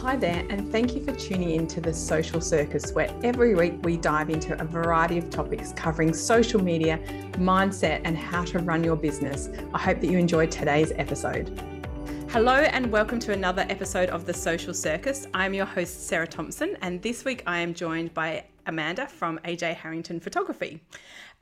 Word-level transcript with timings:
Hi 0.00 0.14
there, 0.14 0.44
and 0.50 0.70
thank 0.70 0.94
you 0.94 1.02
for 1.02 1.12
tuning 1.12 1.52
in 1.52 1.66
to 1.68 1.80
the 1.80 1.92
Social 1.92 2.38
Circus, 2.38 2.92
where 2.92 3.08
every 3.24 3.54
week 3.54 3.78
we 3.82 3.96
dive 3.96 4.28
into 4.28 4.60
a 4.60 4.64
variety 4.64 5.16
of 5.16 5.30
topics 5.30 5.72
covering 5.72 6.12
social 6.12 6.62
media, 6.62 7.00
mindset, 7.38 8.02
and 8.04 8.14
how 8.14 8.44
to 8.44 8.58
run 8.58 8.84
your 8.84 8.94
business. 8.94 9.48
I 9.72 9.78
hope 9.78 10.00
that 10.00 10.10
you 10.10 10.18
enjoyed 10.18 10.50
today's 10.50 10.92
episode. 10.96 11.48
Hello, 12.28 12.56
and 12.56 12.92
welcome 12.92 13.18
to 13.20 13.32
another 13.32 13.64
episode 13.70 14.10
of 14.10 14.26
the 14.26 14.34
Social 14.34 14.74
Circus. 14.74 15.26
I'm 15.32 15.54
your 15.54 15.66
host, 15.66 16.06
Sarah 16.06 16.26
Thompson, 16.26 16.76
and 16.82 17.00
this 17.00 17.24
week 17.24 17.42
I 17.46 17.60
am 17.60 17.72
joined 17.72 18.12
by 18.12 18.44
Amanda 18.66 19.06
from 19.06 19.38
AJ 19.44 19.74
Harrington 19.74 20.20
Photography. 20.20 20.80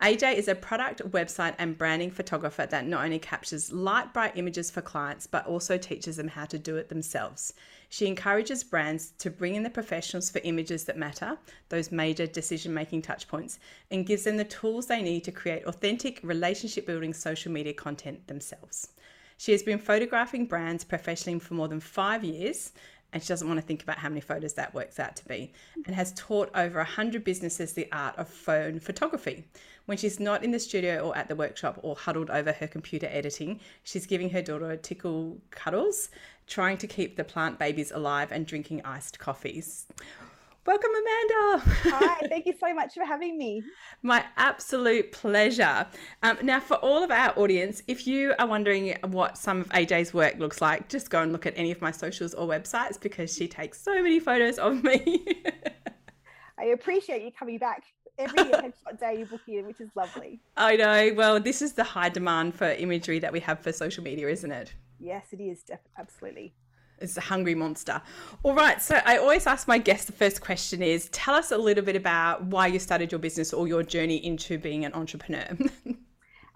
AJ 0.03 0.35
is 0.35 0.49
a 0.49 0.55
product, 0.55 1.01
website, 1.11 1.55
and 1.59 1.79
branding 1.79 2.11
photographer 2.11 2.67
that 2.67 2.87
not 2.87 3.05
only 3.05 3.19
captures 3.19 3.73
light, 3.73 4.13
bright 4.13 4.37
images 4.37 4.71
for 4.71 4.83
clients, 4.83 5.27
but 5.27 5.47
also 5.47 5.79
teaches 5.79 6.17
them 6.17 6.29
how 6.29 6.45
to 6.45 6.59
do 6.59 6.77
it 6.77 6.89
themselves. 6.89 7.55
She 7.89 8.07
encourages 8.07 8.65
brands 8.65 9.13
to 9.19 9.31
bring 9.31 9.55
in 9.55 9.63
the 9.63 9.71
professionals 9.71 10.31
for 10.31 10.41
images 10.45 10.85
that 10.85 10.99
matter, 10.99 11.39
those 11.69 11.93
major 11.93 12.27
decision 12.27 12.75
making 12.75 13.03
touchpoints, 13.03 13.59
and 13.91 14.07
gives 14.07 14.25
them 14.25 14.37
the 14.37 14.45
tools 14.45 14.87
they 14.87 15.03
need 15.03 15.25
to 15.25 15.33
create 15.33 15.65
authentic, 15.65 16.21
relationship 16.23 16.87
building 16.87 17.15
social 17.15 17.53
media 17.53 17.73
content 17.73 18.27
themselves. 18.27 18.89
She 19.37 19.53
has 19.53 19.63
been 19.63 19.79
photographing 19.79 20.47
brands 20.47 20.85
professionally 20.85 21.39
for 21.39 21.55
more 21.55 21.69
than 21.69 21.81
five 21.81 22.25
years 22.25 22.73
and 23.15 23.23
she 23.23 23.29
doesn't 23.29 23.47
want 23.47 23.59
to 23.59 23.67
think 23.67 23.83
about 23.83 23.97
how 23.97 24.09
many 24.09 24.21
photos 24.21 24.55
that 24.55 24.75
works 24.75 24.99
out 24.99 25.15
to 25.17 25.27
be, 25.27 25.53
and 25.87 25.95
has 25.95 26.13
taught 26.15 26.51
over 26.55 26.79
100 26.79 27.23
businesses 27.23 27.73
the 27.73 27.91
art 27.93 28.19
of 28.19 28.29
phone 28.29 28.81
photography. 28.81 29.45
When 29.87 29.97
she's 29.97 30.19
not 30.19 30.43
in 30.43 30.51
the 30.51 30.59
studio 30.59 31.07
or 31.07 31.17
at 31.17 31.29
the 31.29 31.37
workshop 31.37 31.79
or 31.83 31.95
huddled 31.95 32.29
over 32.29 32.53
her 32.53 32.67
computer 32.67 33.07
editing, 33.11 33.61
she's 33.85 34.07
giving 34.07 34.31
her 34.31 34.43
daughter 34.43 34.77
tickle 34.77 35.39
cuddles, 35.51 36.11
trying 36.49 36.77
to 36.79 36.89
keep 36.89 37.17
the 37.17 37.25
plant 37.25 37.59
babies 37.59 37.93
alive, 37.93 38.33
and 38.33 38.47
drinking 38.47 38.83
iced 38.85 39.19
coffees. 39.19 39.87
Welcome, 40.67 40.93
Amanda. 40.93 41.65
Hi, 41.91 42.27
thank 42.29 42.47
you 42.47 42.55
so 42.59 42.73
much 42.73 42.95
for 42.95 43.05
having 43.05 43.37
me. 43.37 43.63
My 44.03 44.25
absolute 44.39 45.13
pleasure. 45.13 45.87
Um, 46.23 46.39
now, 46.43 46.59
for 46.59 46.77
all 46.77 47.05
of 47.05 47.11
our 47.11 47.39
audience, 47.39 47.83
if 47.87 48.07
you 48.07 48.33
are 48.39 48.47
wondering 48.47 48.97
what 49.09 49.37
some 49.37 49.61
of 49.61 49.69
AJ's 49.69 50.15
work 50.15 50.39
looks 50.39 50.63
like, 50.63 50.89
just 50.89 51.11
go 51.11 51.21
and 51.21 51.33
look 51.33 51.45
at 51.45 51.53
any 51.59 51.71
of 51.71 51.83
my 51.83 51.91
socials 51.91 52.33
or 52.33 52.49
websites 52.49 52.99
because 52.99 53.35
she 53.35 53.47
takes 53.47 53.79
so 53.79 54.03
many 54.03 54.19
photos 54.19 54.59
of 54.59 54.83
me. 54.83 55.27
I 56.59 56.65
appreciate 56.67 57.23
you 57.23 57.31
coming 57.31 57.59
back 57.59 57.83
every 58.19 58.45
headshot 58.45 58.99
day 58.99 59.19
you 59.19 59.27
book 59.27 59.43
in, 59.47 59.67
which 59.67 59.83
is 59.83 59.91
lovely. 59.95 60.41
I 60.57 60.77
know. 60.77 61.13
Well, 61.15 61.41
this 61.41 61.61
is 61.61 61.75
the 61.75 61.85
high 61.85 62.09
demand 62.09 62.55
for 62.55 62.71
imagery 62.71 63.19
that 63.19 63.35
we 63.35 63.41
have 63.41 63.61
for 63.61 63.71
social 63.71 64.03
media, 64.03 64.31
isn't 64.31 64.53
it? 64.53 64.73
Yes, 64.99 65.27
it 65.33 65.43
is. 65.43 65.63
Absolutely. 65.99 66.55
It's 67.05 67.17
a 67.17 67.23
hungry 67.23 67.55
monster. 67.55 68.03
All 68.43 68.55
right. 68.55 68.81
So 68.83 69.01
I 69.05 69.19
always 69.19 69.47
ask 69.47 69.69
my 69.69 69.79
guests 69.79 70.07
the 70.07 70.13
first 70.13 70.41
question 70.41 70.83
is 70.83 71.09
tell 71.11 71.35
us 71.35 71.53
a 71.53 71.59
little 71.59 71.85
bit 71.85 71.97
about 71.97 72.45
why 72.45 72.67
you 72.67 72.79
started 72.79 73.13
your 73.13 73.19
business 73.19 73.53
or 73.53 73.69
your 73.69 73.83
journey 73.83 74.17
into 74.17 74.59
being 74.59 74.85
an 74.85 74.93
entrepreneur. 74.95 75.57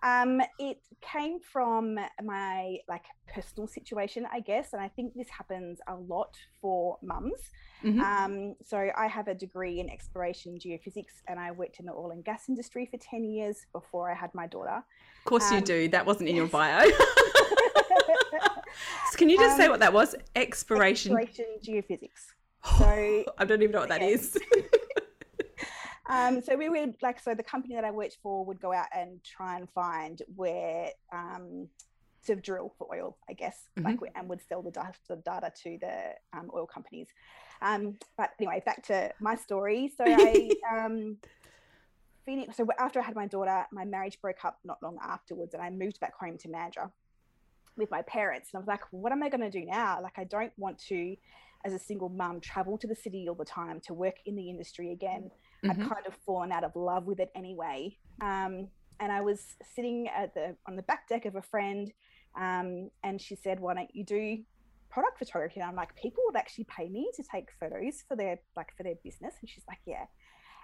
um, 0.02 0.40
it 0.58 0.78
came 1.00 1.40
from 1.40 1.98
my 2.22 2.78
like 2.88 3.04
personal 3.32 3.66
situation, 3.66 4.26
I 4.32 4.40
guess. 4.40 4.72
And 4.72 4.82
I 4.82 4.88
think 4.88 5.14
this 5.14 5.28
happens 5.28 5.80
a 5.88 5.94
lot 5.94 6.36
for 6.60 6.98
mums. 7.02 7.38
Mm-hmm. 7.84 8.00
Um, 8.00 8.54
so 8.64 8.90
I 8.96 9.06
have 9.06 9.28
a 9.28 9.34
degree 9.34 9.80
in 9.80 9.88
exploration 9.88 10.58
geophysics 10.58 11.22
and 11.26 11.38
I 11.38 11.52
worked 11.52 11.80
in 11.80 11.86
the 11.86 11.92
oil 11.92 12.10
and 12.10 12.24
gas 12.24 12.48
industry 12.48 12.86
for 12.90 12.98
10 12.98 13.24
years 13.24 13.66
before 13.72 14.10
I 14.10 14.14
had 14.14 14.34
my 14.34 14.46
daughter. 14.46 14.82
Of 15.18 15.24
course 15.24 15.50
um, 15.50 15.56
you 15.56 15.60
do. 15.64 15.88
That 15.88 16.06
wasn't 16.06 16.28
in 16.28 16.36
yes. 16.36 16.40
your 16.42 16.48
bio. 16.48 16.88
so 19.10 19.16
Can 19.16 19.28
you 19.28 19.36
just 19.36 19.52
um, 19.52 19.58
say 19.58 19.68
what 19.68 19.80
that 19.80 19.92
was? 19.92 20.14
Exploration. 20.34 21.16
Exploration 21.16 21.46
geophysics. 21.64 22.34
So 22.78 22.84
I 23.38 23.44
don't 23.44 23.62
even 23.62 23.72
know 23.72 23.80
what 23.80 23.88
that 23.88 24.02
is. 24.02 24.36
um, 26.08 26.40
so 26.42 26.56
we 26.56 26.68
would 26.68 26.94
like 27.02 27.20
so 27.20 27.34
the 27.34 27.42
company 27.42 27.74
that 27.74 27.84
I 27.84 27.90
worked 27.90 28.18
for 28.22 28.44
would 28.44 28.60
go 28.60 28.72
out 28.72 28.86
and 28.94 29.22
try 29.22 29.58
and 29.58 29.68
find 29.70 30.22
where 30.36 30.90
um, 31.12 31.68
to 32.26 32.36
drill 32.36 32.74
for 32.78 32.88
oil, 32.94 33.16
I 33.28 33.32
guess, 33.32 33.68
mm-hmm. 33.78 33.88
like 33.88 34.12
and 34.14 34.28
would 34.28 34.40
sell 34.48 34.62
the 34.62 34.70
data, 34.70 34.92
the 35.08 35.16
data 35.16 35.52
to 35.62 35.78
the 35.80 36.38
um, 36.38 36.50
oil 36.54 36.66
companies. 36.66 37.08
Um, 37.62 37.96
but 38.16 38.30
anyway, 38.38 38.62
back 38.64 38.84
to 38.86 39.12
my 39.20 39.34
story. 39.34 39.92
So 39.96 40.04
I 40.06 40.50
um, 40.76 41.16
finished. 42.24 42.56
So 42.56 42.66
after 42.78 43.00
I 43.00 43.02
had 43.02 43.16
my 43.16 43.26
daughter, 43.26 43.66
my 43.72 43.84
marriage 43.84 44.20
broke 44.20 44.44
up 44.44 44.58
not 44.64 44.82
long 44.82 44.98
afterwards, 45.02 45.54
and 45.54 45.62
I 45.62 45.70
moved 45.70 46.00
back 46.00 46.14
home 46.18 46.38
to 46.38 46.48
Mandurah 46.48 46.90
with 47.76 47.90
my 47.90 48.02
parents. 48.02 48.50
And 48.52 48.58
I 48.58 48.60
was 48.60 48.68
like, 48.68 48.82
what 48.90 49.12
am 49.12 49.22
I 49.22 49.28
going 49.28 49.40
to 49.40 49.50
do 49.50 49.64
now? 49.64 50.00
Like, 50.02 50.18
I 50.18 50.24
don't 50.24 50.52
want 50.56 50.78
to, 50.88 51.16
as 51.64 51.72
a 51.72 51.78
single 51.78 52.08
mum, 52.08 52.40
travel 52.40 52.76
to 52.78 52.86
the 52.86 52.94
city 52.94 53.28
all 53.28 53.34
the 53.34 53.44
time 53.44 53.80
to 53.86 53.94
work 53.94 54.16
in 54.26 54.36
the 54.36 54.50
industry 54.50 54.92
again. 54.92 55.22
Mm-hmm. 55.22 55.47
I'd 55.64 55.76
kind 55.76 56.06
of 56.06 56.14
fallen 56.26 56.52
out 56.52 56.64
of 56.64 56.76
love 56.76 57.06
with 57.06 57.20
it 57.20 57.30
anyway. 57.34 57.96
Um, 58.20 58.68
and 59.00 59.12
I 59.12 59.20
was 59.20 59.56
sitting 59.74 60.08
at 60.08 60.34
the 60.34 60.56
on 60.66 60.76
the 60.76 60.82
back 60.82 61.08
deck 61.08 61.24
of 61.24 61.36
a 61.36 61.42
friend, 61.42 61.92
um, 62.36 62.90
and 63.02 63.20
she 63.20 63.34
said, 63.34 63.60
"Why 63.60 63.74
don't 63.74 63.94
you 63.94 64.04
do 64.04 64.38
product 64.90 65.18
photography?" 65.18 65.60
And 65.60 65.68
I'm 65.68 65.76
like, 65.76 65.94
"People 65.94 66.22
would 66.26 66.36
actually 66.36 66.64
pay 66.64 66.88
me 66.88 67.10
to 67.14 67.22
take 67.22 67.48
photos 67.58 68.02
for 68.06 68.16
their 68.16 68.38
like 68.56 68.76
for 68.76 68.82
their 68.82 68.96
business." 69.04 69.34
And 69.40 69.48
she's 69.48 69.64
like, 69.68 69.80
"Yeah." 69.86 70.06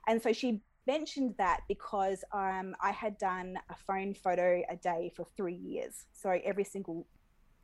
And 0.07 0.21
so 0.21 0.33
she 0.33 0.63
mentioned 0.87 1.35
that 1.39 1.61
because 1.69 2.25
um, 2.33 2.75
I 2.81 2.93
had 2.93 3.17
done 3.19 3.57
a 3.71 3.75
phone 3.87 4.15
photo 4.15 4.63
a 4.69 4.77
day 4.77 5.13
for 5.17 5.27
three 5.37 5.55
years. 5.55 6.05
So 6.13 6.39
every 6.45 6.65
single 6.65 7.07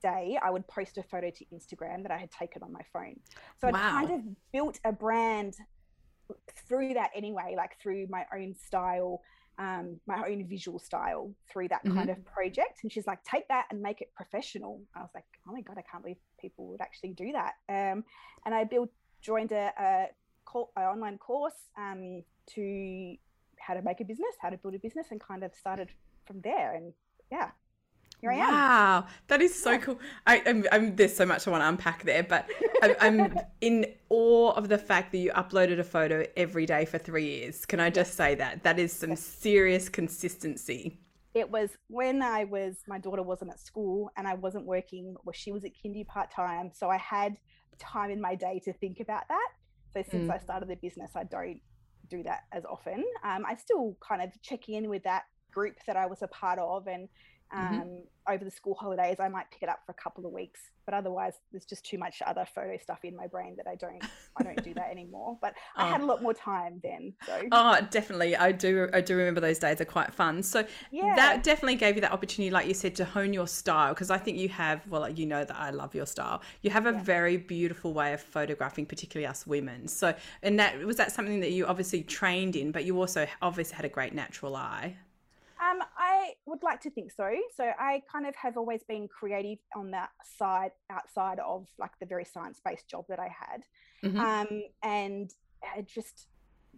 day, 0.00 0.38
I 0.42 0.50
would 0.50 0.66
post 0.66 0.96
a 0.98 1.02
photo 1.02 1.30
to 1.30 1.44
Instagram 1.46 2.02
that 2.02 2.10
I 2.10 2.16
had 2.16 2.30
taken 2.30 2.62
on 2.62 2.72
my 2.72 2.80
phone. 2.92 3.20
So 3.60 3.69
wow. 3.69 3.72
I 3.74 4.06
kind 4.06 4.10
of 4.10 4.20
built 4.52 4.80
a 4.84 4.92
brand 4.92 5.54
through 6.68 6.94
that 6.94 7.10
anyway, 7.14 7.54
like 7.56 7.78
through 7.80 8.06
my 8.08 8.24
own 8.34 8.54
style, 8.54 9.22
um, 9.58 10.00
my 10.06 10.24
own 10.26 10.46
visual 10.46 10.78
style 10.78 11.32
through 11.50 11.68
that 11.68 11.84
mm-hmm. 11.84 11.96
kind 11.96 12.10
of 12.10 12.24
project. 12.24 12.80
And 12.82 12.91
she's 12.91 13.06
like, 13.06 13.22
take 13.24 13.46
that 13.48 13.66
and 13.70 13.80
make 13.80 14.00
it 14.00 14.12
professional. 14.14 14.80
I 14.96 15.00
was 15.00 15.10
like, 15.14 15.24
oh 15.48 15.52
my 15.52 15.60
God, 15.60 15.76
I 15.78 15.82
can't 15.82 16.02
believe 16.02 16.16
people 16.40 16.66
would 16.69 16.80
actually 16.80 17.10
do 17.10 17.32
that. 17.32 17.54
Um, 17.69 18.04
and 18.46 18.54
I 18.54 18.64
built, 18.64 18.90
joined 19.20 19.52
a, 19.52 19.72
a, 19.78 20.06
call, 20.46 20.72
a 20.76 20.80
online 20.82 21.19
course 21.19 21.69
um, 21.78 22.22
to 22.54 23.16
how 23.58 23.74
to 23.74 23.82
make 23.82 24.00
a 24.00 24.04
business, 24.04 24.34
how 24.40 24.48
to 24.50 24.56
build 24.56 24.74
a 24.74 24.78
business, 24.78 25.08
and 25.10 25.20
kind 25.20 25.44
of 25.44 25.54
started 25.54 25.90
from 26.26 26.40
there. 26.40 26.74
And 26.74 26.94
yeah, 27.30 27.50
here 28.20 28.30
I 28.30 28.36
am. 28.36 28.52
Wow, 28.52 29.06
that 29.28 29.40
is 29.42 29.54
so 29.54 29.72
yeah. 29.72 29.78
cool. 29.78 29.98
I, 30.26 30.42
I'm, 30.46 30.64
I'm, 30.72 30.96
there's 30.96 31.14
so 31.14 31.26
much 31.26 31.46
I 31.46 31.50
want 31.50 31.62
to 31.62 31.69
unpack 31.69 32.04
there, 32.04 32.22
but 32.22 32.48
I'm, 32.82 32.94
I'm, 33.00 33.38
in 33.60 33.86
awe 34.10 34.50
of 34.53 34.69
the 34.69 34.76
fact 34.76 35.12
that 35.12 35.19
you 35.19 35.31
uploaded 35.32 35.78
a 35.78 35.84
photo 35.84 36.26
every 36.37 36.66
day 36.66 36.84
for 36.84 36.98
three 36.98 37.25
years. 37.25 37.65
Can 37.65 37.81
I 37.81 37.88
just 37.88 38.15
say 38.15 38.34
that? 38.34 38.62
That 38.62 38.78
is 38.78 38.93
some 38.93 39.16
serious 39.16 39.88
consistency. 39.88 41.00
It 41.32 41.48
was 41.48 41.71
when 41.87 42.20
I 42.20 42.44
was, 42.44 42.78
my 42.87 42.99
daughter 42.99 43.22
wasn't 43.22 43.53
at 43.53 43.60
school 43.60 44.10
and 44.16 44.26
I 44.26 44.34
wasn't 44.34 44.66
working, 44.66 45.15
or 45.25 45.32
she 45.32 45.53
was 45.53 45.65
at 45.65 45.70
kindy 45.72 46.06
part 46.06 46.31
time. 46.31 46.72
So 46.75 46.91
I 46.91 46.99
had 46.99 47.37
time 47.78 48.10
in 48.10 48.20
my 48.20 48.34
day 48.34 48.60
to 48.65 48.72
think 48.75 49.00
about 49.00 49.22
that. 49.28 49.49
So 49.94 50.03
since 50.10 50.28
mm. 50.28 50.34
I 50.34 50.38
started 50.38 50.69
the 50.69 50.76
business, 50.76 51.12
I 51.15 51.25
don't 51.25 51.60
do 52.09 52.22
that 52.25 52.41
as 52.53 52.65
often. 52.65 53.04
Um, 53.25 53.44
I 53.47 53.54
still 53.56 53.97
kind 54.06 54.20
of 54.22 54.31
check 54.43 54.69
in 54.69 54.88
with 54.91 55.04
that 55.04 55.22
group 55.53 55.76
that 55.87 55.97
I 55.97 56.06
was 56.06 56.22
a 56.22 56.28
part 56.28 56.59
of 56.59 56.87
and. 56.87 57.09
Um, 57.53 57.66
mm-hmm. 57.66 58.33
over 58.33 58.44
the 58.44 58.50
school 58.50 58.75
holidays 58.75 59.16
i 59.21 59.28
might 59.28 59.50
pick 59.50 59.62
it 59.62 59.69
up 59.69 59.81
for 59.84 59.93
a 59.93 60.03
couple 60.03 60.25
of 60.27 60.33
weeks 60.33 60.61
but 60.87 60.94
otherwise 60.94 61.34
there's 61.53 61.65
just 61.65 61.84
too 61.84 61.99
much 61.99 62.22
other 62.27 62.47
photo 62.55 62.77
stuff 62.77 63.05
in 63.05 63.16
my 63.16 63.27
brain 63.27 63.55
that 63.56 63.66
i 63.66 63.75
don't 63.75 64.03
i 64.37 64.43
don't 64.43 64.62
do 64.62 64.75
that 64.75 64.88
anymore 64.91 65.38
but 65.41 65.55
i 65.77 65.88
had 65.88 66.00
a 66.00 66.05
oh. 66.05 66.06
lot 66.06 66.22
more 66.22 66.34
time 66.34 66.81
then 66.83 67.12
so 67.27 67.41
oh 67.53 67.78
definitely 67.91 68.37
i 68.37 68.53
do 68.53 68.88
i 68.93 69.00
do 69.00 69.16
remember 69.16 69.41
those 69.41 69.59
days 69.59 69.81
are 69.81 69.84
quite 69.84 70.12
fun 70.12 70.43
so 70.43 70.65
yeah. 70.91 71.15
that 71.15 71.43
definitely 71.43 71.77
gave 71.77 71.94
you 71.94 72.00
that 72.00 72.12
opportunity 72.12 72.50
like 72.50 72.66
you 72.66 72.75
said 72.75 72.94
to 72.94 73.05
hone 73.05 73.33
your 73.33 73.47
style 73.47 73.93
because 73.94 74.11
i 74.11 74.19
think 74.19 74.38
you 74.38 74.49
have 74.49 74.87
well 74.88 75.09
you 75.09 75.27
know 75.27 75.44
that 75.44 75.56
i 75.56 75.71
love 75.71 75.94
your 75.94 76.06
style 76.06 76.41
you 76.62 76.70
have 76.70 76.87
a 76.87 76.93
yeah. 76.93 77.03
very 77.03 77.37
beautiful 77.37 77.93
way 77.93 78.12
of 78.12 78.20
photographing 78.20 78.87
particularly 78.87 79.26
us 79.26 79.46
women 79.46 79.87
so 79.87 80.14
and 80.43 80.58
that 80.58 80.79
was 80.85 80.96
that 80.96 81.12
something 81.12 81.41
that 81.41 81.53
you 81.53 81.67
obviously 81.67 82.03
trained 82.03 82.56
in 82.56 82.73
but 82.73 82.85
you 82.85 82.99
also 82.99 83.26
obviously 83.43 83.75
had 83.75 83.85
a 83.85 83.88
great 83.88 84.14
natural 84.14 84.56
eye 84.56 84.96
um, 85.61 85.82
I 86.20 86.34
would 86.46 86.62
like 86.62 86.81
to 86.82 86.90
think 86.90 87.12
so. 87.12 87.31
So 87.56 87.70
I 87.78 88.02
kind 88.11 88.26
of 88.26 88.34
have 88.37 88.56
always 88.56 88.82
been 88.82 89.08
creative 89.08 89.58
on 89.75 89.90
that 89.93 90.11
side, 90.38 90.72
outside 90.90 91.38
of 91.38 91.67
like 91.78 91.93
the 92.00 92.06
very 92.06 92.25
science-based 92.25 92.88
job 92.88 93.05
that 93.08 93.19
I 93.19 93.28
had, 93.28 93.62
mm-hmm. 94.05 94.20
um, 94.20 94.62
and 94.82 95.31
I 95.62 95.82
just 95.82 96.28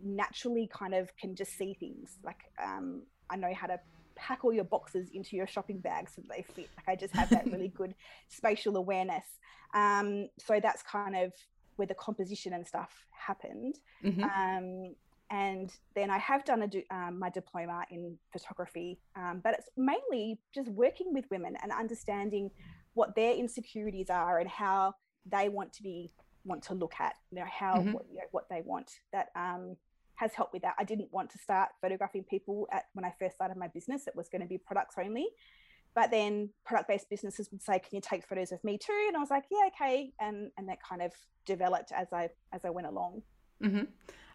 naturally 0.03 0.69
kind 0.73 0.95
of 0.95 1.15
can 1.17 1.35
just 1.35 1.57
see 1.57 1.75
things. 1.75 2.19
Like 2.25 2.41
um, 2.63 3.03
I 3.31 3.37
know 3.37 3.53
how 3.55 3.67
to 3.67 3.79
pack 4.15 4.45
all 4.45 4.53
your 4.53 4.65
boxes 4.65 5.09
into 5.13 5.37
your 5.37 5.47
shopping 5.47 5.79
bag 5.79 6.09
so 6.09 6.23
they 6.29 6.43
fit. 6.43 6.69
Like 6.77 6.89
I 6.89 6.97
just 6.97 7.15
have 7.15 7.31
that 7.31 7.47
really 7.47 7.69
good 7.77 7.95
spatial 8.29 8.77
awareness. 8.77 9.25
Um, 9.75 10.29
so 10.39 10.61
that's 10.63 10.83
kind 10.83 11.17
of 11.17 11.33
where 11.77 11.87
the 11.87 11.95
composition 11.95 12.53
and 12.53 12.67
stuff 12.67 12.91
happened. 13.11 13.77
Mm-hmm. 14.05 14.23
Um, 14.23 14.95
and 15.33 15.73
then 15.95 16.11
I 16.11 16.19
have 16.19 16.45
done 16.45 16.63
a, 16.63 16.95
um, 16.95 17.19
my 17.19 17.31
diploma 17.31 17.85
in 17.91 18.19
photography, 18.31 19.01
um, 19.17 19.41
but 19.43 19.55
it's 19.55 19.69
mainly 19.79 20.39
just 20.55 20.69
working 20.69 21.15
with 21.15 21.25
women 21.31 21.57
and 21.63 21.73
understanding 21.73 22.51
what 22.93 23.17
their 23.17 23.35
insecurities 23.35 24.11
are 24.11 24.41
and 24.41 24.49
how 24.49 24.95
they 25.25 25.49
want 25.49 25.73
to 25.73 25.83
be 25.83 26.13
want 26.45 26.61
to 26.61 26.75
look 26.75 26.93
at 26.99 27.15
you 27.31 27.39
know 27.39 27.47
how 27.49 27.77
mm-hmm. 27.77 27.93
what, 27.93 28.05
you 28.11 28.17
know, 28.17 28.25
what 28.33 28.45
they 28.51 28.61
want. 28.63 28.91
That 29.15 29.29
um, 29.35 29.77
has 30.17 30.35
helped 30.35 30.53
with 30.53 30.63
that. 30.63 30.75
I 30.79 30.85
didn't 30.85 31.11
want 31.13 31.31
to 31.31 31.39
start 31.39 31.71
photographing 31.81 32.25
people 32.25 32.69
at 32.71 32.85
when 32.93 33.05
i 33.05 33.13
first 33.19 33.35
started 33.35 33.57
my 33.57 33.69
business 33.69 34.07
it 34.07 34.15
was 34.15 34.29
going 34.29 34.43
to 34.43 34.49
be 34.49 34.59
products 34.59 34.97
only. 35.03 35.29
But 35.95 36.11
then 36.11 36.51
product 36.67 36.89
based 36.89 37.09
businesses 37.09 37.49
would 37.51 37.63
say 37.63 37.79
can 37.79 37.89
you 37.93 38.03
take 38.03 38.29
photos 38.29 38.53
of 38.53 38.63
me 38.65 38.77
too? 38.77 39.07
And 39.09 39.17
i 39.17 39.21
was 39.21 39.31
like 39.31 39.45
yeah 39.51 39.69
okay 39.75 40.13
and 40.21 40.51
and 40.59 40.69
that 40.69 40.79
kind 40.87 41.01
of 41.01 41.13
developed 41.47 41.91
as 41.97 42.09
i 42.13 42.29
as 42.53 42.67
i 42.67 42.71
went 42.71 42.87
along 42.87 43.23
mm-hmm. 43.63 43.85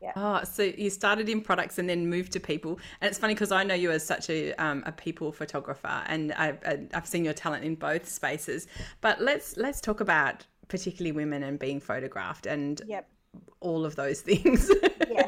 yeah. 0.01 0.13
Oh, 0.15 0.43
so 0.43 0.63
you 0.63 0.89
started 0.89 1.29
in 1.29 1.41
products 1.41 1.77
and 1.79 1.89
then 1.89 2.09
moved 2.09 2.31
to 2.33 2.39
people, 2.39 2.79
and 3.01 3.09
it's 3.09 3.19
funny 3.19 3.33
because 3.33 3.51
I 3.51 3.63
know 3.63 3.75
you 3.75 3.91
as 3.91 4.05
such 4.05 4.29
a 4.29 4.53
um, 4.53 4.83
a 4.85 4.91
people 4.91 5.31
photographer, 5.31 6.03
and 6.07 6.33
I've 6.33 6.59
I've 6.93 7.07
seen 7.07 7.25
your 7.25 7.33
talent 7.33 7.63
in 7.63 7.75
both 7.75 8.07
spaces. 8.07 8.67
But 9.01 9.21
let's 9.21 9.57
let's 9.57 9.81
talk 9.81 9.99
about 9.99 10.45
particularly 10.67 11.11
women 11.11 11.43
and 11.43 11.57
being 11.57 11.79
photographed 11.79 12.45
and 12.45 12.81
yep. 12.87 13.09
all 13.59 13.85
of 13.85 13.95
those 13.95 14.21
things. 14.29 14.69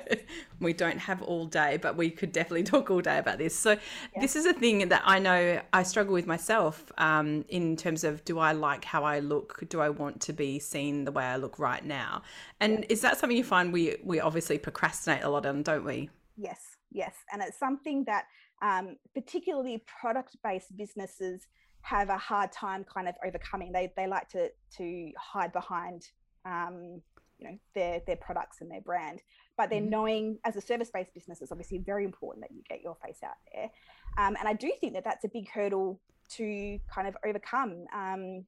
We 0.61 0.73
don't 0.73 0.99
have 0.99 1.21
all 1.21 1.45
day, 1.45 1.77
but 1.77 1.95
we 1.95 2.09
could 2.09 2.33
definitely 2.33 2.63
talk 2.73 2.91
all 2.91 2.99
day 2.99 3.17
about 3.17 3.37
this. 3.37 3.57
So, 3.57 3.77
this 4.19 4.35
is 4.35 4.45
a 4.45 4.51
thing 4.51 4.89
that 4.89 5.01
I 5.05 5.17
know 5.17 5.61
I 5.71 5.83
struggle 5.83 6.13
with 6.13 6.27
myself 6.27 6.91
um, 6.97 7.45
in 7.47 7.77
terms 7.77 8.03
of 8.03 8.25
do 8.25 8.39
I 8.39 8.51
like 8.51 8.83
how 8.83 9.05
I 9.05 9.19
look? 9.19 9.63
Do 9.69 9.79
I 9.79 9.87
want 9.87 10.19
to 10.21 10.33
be 10.33 10.59
seen 10.59 11.05
the 11.05 11.13
way 11.13 11.23
I 11.23 11.37
look 11.37 11.59
right 11.59 11.85
now? 11.85 12.23
And 12.59 12.85
is 12.89 12.99
that 13.01 13.17
something 13.17 13.37
you 13.37 13.43
find 13.43 13.71
we, 13.71 13.95
we 14.03 14.19
obviously 14.19 14.57
procrastinate 14.57 15.23
a 15.23 15.29
lot 15.29 15.45
on, 15.45 15.63
don't 15.63 15.85
we? 15.85 16.09
Yes, 16.35 16.59
yes. 16.91 17.15
And 17.31 17.41
it's 17.41 17.57
something 17.57 18.03
that 18.05 18.25
um, 18.61 18.97
particularly 19.13 19.81
product 20.01 20.35
based 20.43 20.75
businesses 20.75 21.47
have 21.81 22.09
a 22.09 22.17
hard 22.17 22.51
time 22.51 22.83
kind 22.83 23.07
of 23.07 23.15
overcoming. 23.25 23.71
They, 23.71 23.93
they 23.95 24.07
like 24.07 24.27
to, 24.29 24.49
to 24.77 25.11
hide 25.17 25.53
behind 25.53 26.09
um, 26.43 27.01
you 27.39 27.49
know 27.49 27.57
their 27.73 28.01
their 28.05 28.17
products 28.17 28.57
and 28.61 28.69
their 28.69 28.81
brand 28.81 29.21
but 29.59 29.69
then 29.69 29.81
mm-hmm. 29.81 29.89
knowing 29.89 30.39
as 30.45 30.55
a 30.55 30.61
service-based 30.61 31.13
business 31.13 31.41
it's 31.41 31.51
obviously 31.51 31.79
very 31.79 32.05
important 32.05 32.41
that 32.41 32.55
you 32.55 32.63
get 32.69 32.81
your 32.81 32.95
face 33.05 33.19
out 33.23 33.35
there 33.53 33.69
um, 34.17 34.37
and 34.39 34.47
i 34.47 34.53
do 34.53 34.71
think 34.79 34.93
that 34.93 35.03
that's 35.03 35.25
a 35.25 35.27
big 35.27 35.49
hurdle 35.49 35.99
to 36.29 36.79
kind 36.89 37.07
of 37.09 37.17
overcome 37.25 37.83
um, 37.93 38.45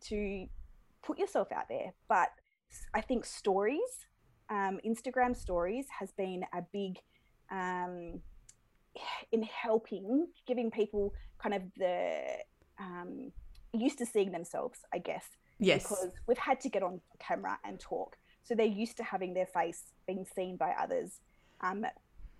to 0.00 0.46
put 1.02 1.18
yourself 1.18 1.48
out 1.50 1.64
there 1.68 1.92
but 2.08 2.28
i 2.94 3.00
think 3.00 3.24
stories 3.24 4.06
um, 4.48 4.78
instagram 4.86 5.36
stories 5.36 5.86
has 5.98 6.12
been 6.12 6.44
a 6.54 6.62
big 6.72 6.98
um, 7.50 8.20
in 9.32 9.42
helping 9.42 10.28
giving 10.46 10.70
people 10.70 11.12
kind 11.42 11.54
of 11.56 11.62
the 11.76 12.20
um, 12.78 13.32
used 13.72 13.98
to 13.98 14.06
seeing 14.06 14.30
themselves 14.30 14.78
i 14.94 14.98
guess 14.98 15.24
Yes. 15.58 15.82
Because 15.84 16.10
we've 16.26 16.38
had 16.38 16.60
to 16.60 16.68
get 16.68 16.82
on 16.82 17.00
camera 17.18 17.58
and 17.64 17.80
talk. 17.80 18.16
So 18.46 18.54
they're 18.54 18.66
used 18.66 18.96
to 18.98 19.04
having 19.04 19.34
their 19.34 19.46
face 19.46 19.82
being 20.06 20.24
seen 20.34 20.56
by 20.56 20.72
others 20.80 21.20
um, 21.60 21.84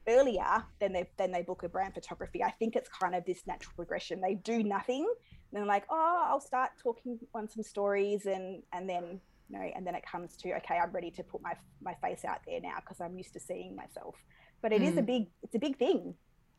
earlier 0.09 0.65
than 0.81 0.93
they 0.93 1.09
than 1.17 1.33
they 1.33 1.43
book 1.43 1.65
a 1.65 1.69
brand 1.69 1.95
photography. 1.95 2.45
I 2.45 2.53
think 2.53 2.77
it's 2.77 2.89
kind 2.89 3.15
of 3.15 3.25
this 3.25 3.43
natural 3.47 3.73
progression. 3.75 4.21
They 4.21 4.35
do 4.35 4.63
nothing, 4.63 5.03
and 5.03 5.53
they're 5.53 5.67
like, 5.67 5.85
oh, 5.91 6.25
I'll 6.29 6.41
start 6.41 6.71
talking 6.81 7.19
on 7.35 7.49
some 7.49 7.65
stories, 7.65 8.27
and 8.27 8.63
and 8.73 8.89
then 8.89 9.21
you 9.51 9.59
know, 9.59 9.65
and 9.75 9.85
then 9.85 9.97
it 9.97 10.05
comes 10.11 10.37
to 10.39 10.55
okay, 10.59 10.79
I'm 10.79 10.93
ready 10.93 11.11
to 11.11 11.25
put 11.25 11.43
my 11.43 11.55
my 11.83 11.95
face 11.95 12.25
out 12.25 12.39
there 12.47 12.61
now 12.61 12.77
because 12.81 13.01
I'm 13.01 13.17
used 13.17 13.33
to 13.33 13.41
seeing 13.41 13.75
myself. 13.75 14.15
But 14.63 14.73
it 14.73 14.83
mm. 14.83 14.89
is 14.93 14.97
a 14.97 15.03
big 15.03 15.27
it's 15.43 15.57
a 15.57 15.59
big 15.61 15.77
thing. 15.77 16.15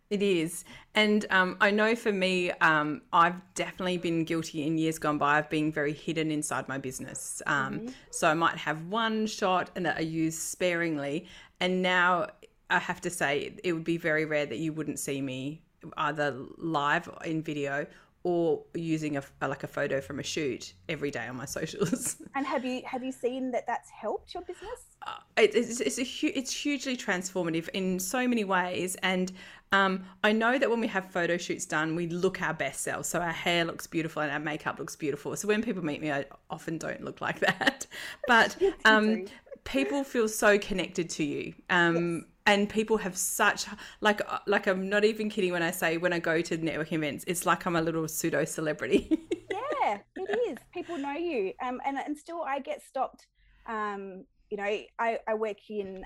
It 0.10 0.22
is. 0.22 0.64
And 0.96 1.26
um, 1.30 1.58
I 1.60 1.70
know 1.70 1.96
for 1.96 2.14
me, 2.14 2.52
um, 2.52 3.02
I've 3.12 3.42
definitely 3.56 3.98
been 3.98 4.24
guilty 4.24 4.66
in 4.66 4.78
years 4.78 4.98
gone 4.98 5.18
by 5.18 5.40
of 5.40 5.50
being 5.50 5.72
very 5.72 5.92
hidden 5.92 6.32
inside 6.32 6.68
my 6.70 6.78
business. 6.78 7.42
Um, 7.46 7.80
mm-hmm. 7.80 7.88
So 8.12 8.30
I 8.30 8.34
might 8.34 8.58
have 8.58 8.86
one 8.86 9.28
shot 9.28 9.70
and 9.76 9.86
that 9.86 9.98
I 9.98 10.02
use 10.02 10.38
sparingly. 10.38 11.28
And 11.60 11.82
now 11.82 12.28
I 12.70 12.80
have 12.80 13.02
to 13.02 13.10
say, 13.10 13.54
it 13.64 13.74
would 13.74 13.84
be 13.84 13.98
very 13.98 14.24
rare 14.24 14.46
that 14.46 14.60
you 14.60 14.72
wouldn't 14.72 15.00
see 15.00 15.22
me 15.22 15.62
either 15.98 16.36
live 16.58 17.10
in 17.26 17.42
video 17.42 17.86
or 18.24 18.62
using 18.74 19.16
a, 19.16 19.24
like 19.42 19.64
a 19.64 19.68
photo 19.68 20.02
from 20.02 20.20
a 20.20 20.24
shoot 20.24 20.74
every 20.90 21.10
day 21.10 21.28
on 21.28 21.38
my 21.38 21.46
socials. 21.60 22.18
And 22.36 22.46
have 22.46 22.66
you 22.66 22.82
have 22.86 23.02
you 23.02 23.12
seen 23.14 23.52
that 23.52 23.66
that's 23.66 23.90
helped 23.90 24.34
your 24.34 24.44
business? 24.44 24.82
Uh, 25.06 25.20
it, 25.38 25.56
it's 25.56 25.80
it's, 25.80 25.98
a, 25.98 26.28
it's 26.38 26.52
hugely 26.52 26.98
transformative 26.98 27.70
in 27.70 28.00
so 28.00 28.28
many 28.28 28.44
ways, 28.44 28.96
and 29.02 29.32
um, 29.72 30.06
I 30.24 30.32
know 30.32 30.58
that 30.58 30.70
when 30.70 30.80
we 30.80 30.88
have 30.88 31.12
photo 31.12 31.38
shoots 31.38 31.66
done, 31.66 31.96
we 31.96 32.08
look 32.08 32.42
our 32.42 32.54
best 32.54 32.82
selves. 32.82 33.10
So 33.10 33.20
our 33.20 33.32
hair 33.32 33.66
looks 33.66 33.88
beautiful 33.88 34.22
and 34.22 34.32
our 34.32 34.40
makeup 34.40 34.80
looks 34.80 34.96
beautiful. 34.96 35.36
So 35.36 35.48
when 35.48 35.62
people 35.62 35.84
meet 35.84 36.02
me, 36.02 36.12
I 36.12 36.26
often 36.50 36.78
don't 36.78 37.04
look 37.04 37.22
like 37.22 37.40
that, 37.42 37.86
but 38.28 38.56
um, 38.86 39.26
people 39.64 40.04
feel 40.04 40.28
so 40.28 40.58
connected 40.58 41.10
to 41.12 41.24
you. 41.24 41.54
Um, 41.70 42.16
yes 42.16 42.24
and 42.48 42.70
people 42.70 42.98
have 42.98 43.16
such 43.16 43.66
like 44.00 44.22
uh, 44.28 44.40
like 44.48 44.68
I'm 44.68 44.90
not 44.90 45.04
even 45.04 45.30
kidding 45.30 45.52
when 45.52 45.62
I 45.62 45.70
say 45.70 45.98
when 45.98 46.14
I 46.14 46.20
go 46.20 46.42
to 46.42 46.58
networking 46.58 46.94
events, 46.94 47.26
it's 47.28 47.46
like 47.46 47.66
I'm 47.68 47.76
a 47.76 47.82
little 47.82 48.08
pseudo 48.08 48.46
celebrity. 48.46 49.28
yeah, 49.52 49.98
it 50.16 50.40
is. 50.50 50.58
People 50.74 50.98
know 50.98 51.12
you, 51.12 51.52
um, 51.62 51.82
and 51.86 51.98
and 51.98 52.18
still 52.18 52.42
I 52.42 52.60
get 52.60 52.82
stopped. 52.82 53.28
Um, 53.68 54.24
you 54.50 54.58
know, 54.58 54.64
I 54.64 55.20
I 55.28 55.34
work 55.34 55.58
in 55.70 56.06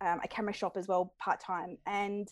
um, 0.00 0.20
a 0.24 0.28
camera 0.28 0.54
shop 0.54 0.78
as 0.78 0.88
well 0.88 1.12
part 1.20 1.40
time, 1.40 1.76
and 1.86 2.26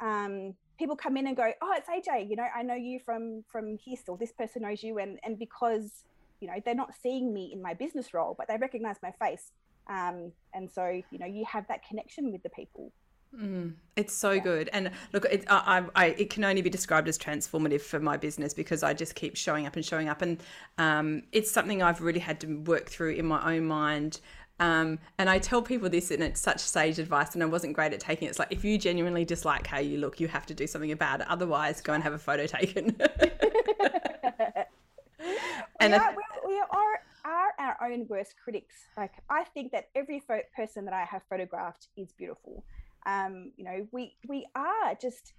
um, 0.00 0.54
people 0.78 0.96
come 0.96 1.16
in 1.16 1.26
and 1.26 1.36
go, 1.36 1.52
"Oh, 1.60 1.74
it's 1.76 1.88
AJ. 1.88 2.28
You 2.28 2.36
know, 2.36 2.46
I 2.54 2.62
know 2.62 2.74
you 2.74 3.00
from 3.04 3.44
from 3.50 3.76
here. 3.76 3.96
Still, 3.96 4.16
this 4.16 4.32
person 4.32 4.62
knows 4.62 4.82
you, 4.82 4.98
and 4.98 5.18
and 5.24 5.38
because 5.38 6.04
you 6.40 6.48
know 6.48 6.54
they're 6.64 6.74
not 6.74 6.94
seeing 7.02 7.32
me 7.32 7.50
in 7.52 7.60
my 7.60 7.74
business 7.74 8.14
role, 8.14 8.34
but 8.38 8.48
they 8.48 8.56
recognize 8.56 8.96
my 9.02 9.12
face 9.12 9.52
um, 9.88 10.32
and 10.54 10.70
so, 10.70 10.86
you 11.10 11.18
know, 11.18 11.26
you 11.26 11.44
have 11.46 11.66
that 11.68 11.86
connection 11.86 12.30
with 12.30 12.42
the 12.42 12.50
people. 12.50 12.92
Mm, 13.38 13.74
it's 13.96 14.14
so 14.14 14.32
yeah. 14.32 14.42
good, 14.42 14.70
and 14.72 14.90
look, 15.12 15.26
it, 15.26 15.44
I, 15.48 15.84
I, 15.94 16.06
it 16.06 16.30
can 16.30 16.44
only 16.44 16.62
be 16.62 16.70
described 16.70 17.08
as 17.08 17.18
transformative 17.18 17.82
for 17.82 18.00
my 18.00 18.16
business 18.16 18.54
because 18.54 18.82
I 18.82 18.94
just 18.94 19.14
keep 19.14 19.36
showing 19.36 19.66
up 19.66 19.76
and 19.76 19.84
showing 19.84 20.08
up, 20.08 20.22
and 20.22 20.42
um, 20.78 21.22
it's 21.32 21.50
something 21.50 21.82
I've 21.82 22.00
really 22.00 22.20
had 22.20 22.40
to 22.40 22.46
work 22.60 22.88
through 22.88 23.12
in 23.12 23.26
my 23.26 23.56
own 23.56 23.66
mind. 23.66 24.20
Um, 24.60 24.98
and 25.18 25.30
I 25.30 25.38
tell 25.38 25.62
people 25.62 25.88
this, 25.88 26.10
and 26.10 26.22
it's 26.22 26.40
such 26.40 26.60
sage 26.60 26.98
advice, 26.98 27.34
and 27.34 27.42
I 27.42 27.46
wasn't 27.46 27.74
great 27.74 27.92
at 27.92 28.00
taking 28.00 28.26
it. 28.26 28.30
It's 28.30 28.38
like 28.38 28.50
if 28.50 28.64
you 28.64 28.76
genuinely 28.78 29.24
dislike 29.24 29.66
how 29.66 29.78
you 29.78 29.98
look, 29.98 30.20
you 30.20 30.28
have 30.28 30.46
to 30.46 30.54
do 30.54 30.66
something 30.66 30.92
about 30.92 31.20
it. 31.20 31.28
Otherwise, 31.28 31.80
go 31.80 31.92
and 31.92 32.02
have 32.02 32.12
a 32.12 32.18
photo 32.18 32.46
taken. 32.46 32.96
and 35.80 35.92
we 35.92 35.98
are, 35.98 36.16
we 36.46 36.60
are 36.70 37.00
are 37.24 37.52
our 37.58 37.76
own 37.90 38.06
worst 38.08 38.34
critics. 38.42 38.74
Like 38.96 39.12
I 39.30 39.44
think 39.44 39.72
that 39.72 39.88
every 39.94 40.20
fo- 40.20 40.40
person 40.56 40.84
that 40.86 40.94
I 40.94 41.04
have 41.04 41.22
photographed 41.28 41.88
is 41.96 42.12
beautiful. 42.12 42.64
Um, 43.06 43.52
you 43.56 43.64
know, 43.64 43.86
we 43.92 44.14
we 44.28 44.46
are 44.54 44.94
just 45.00 45.34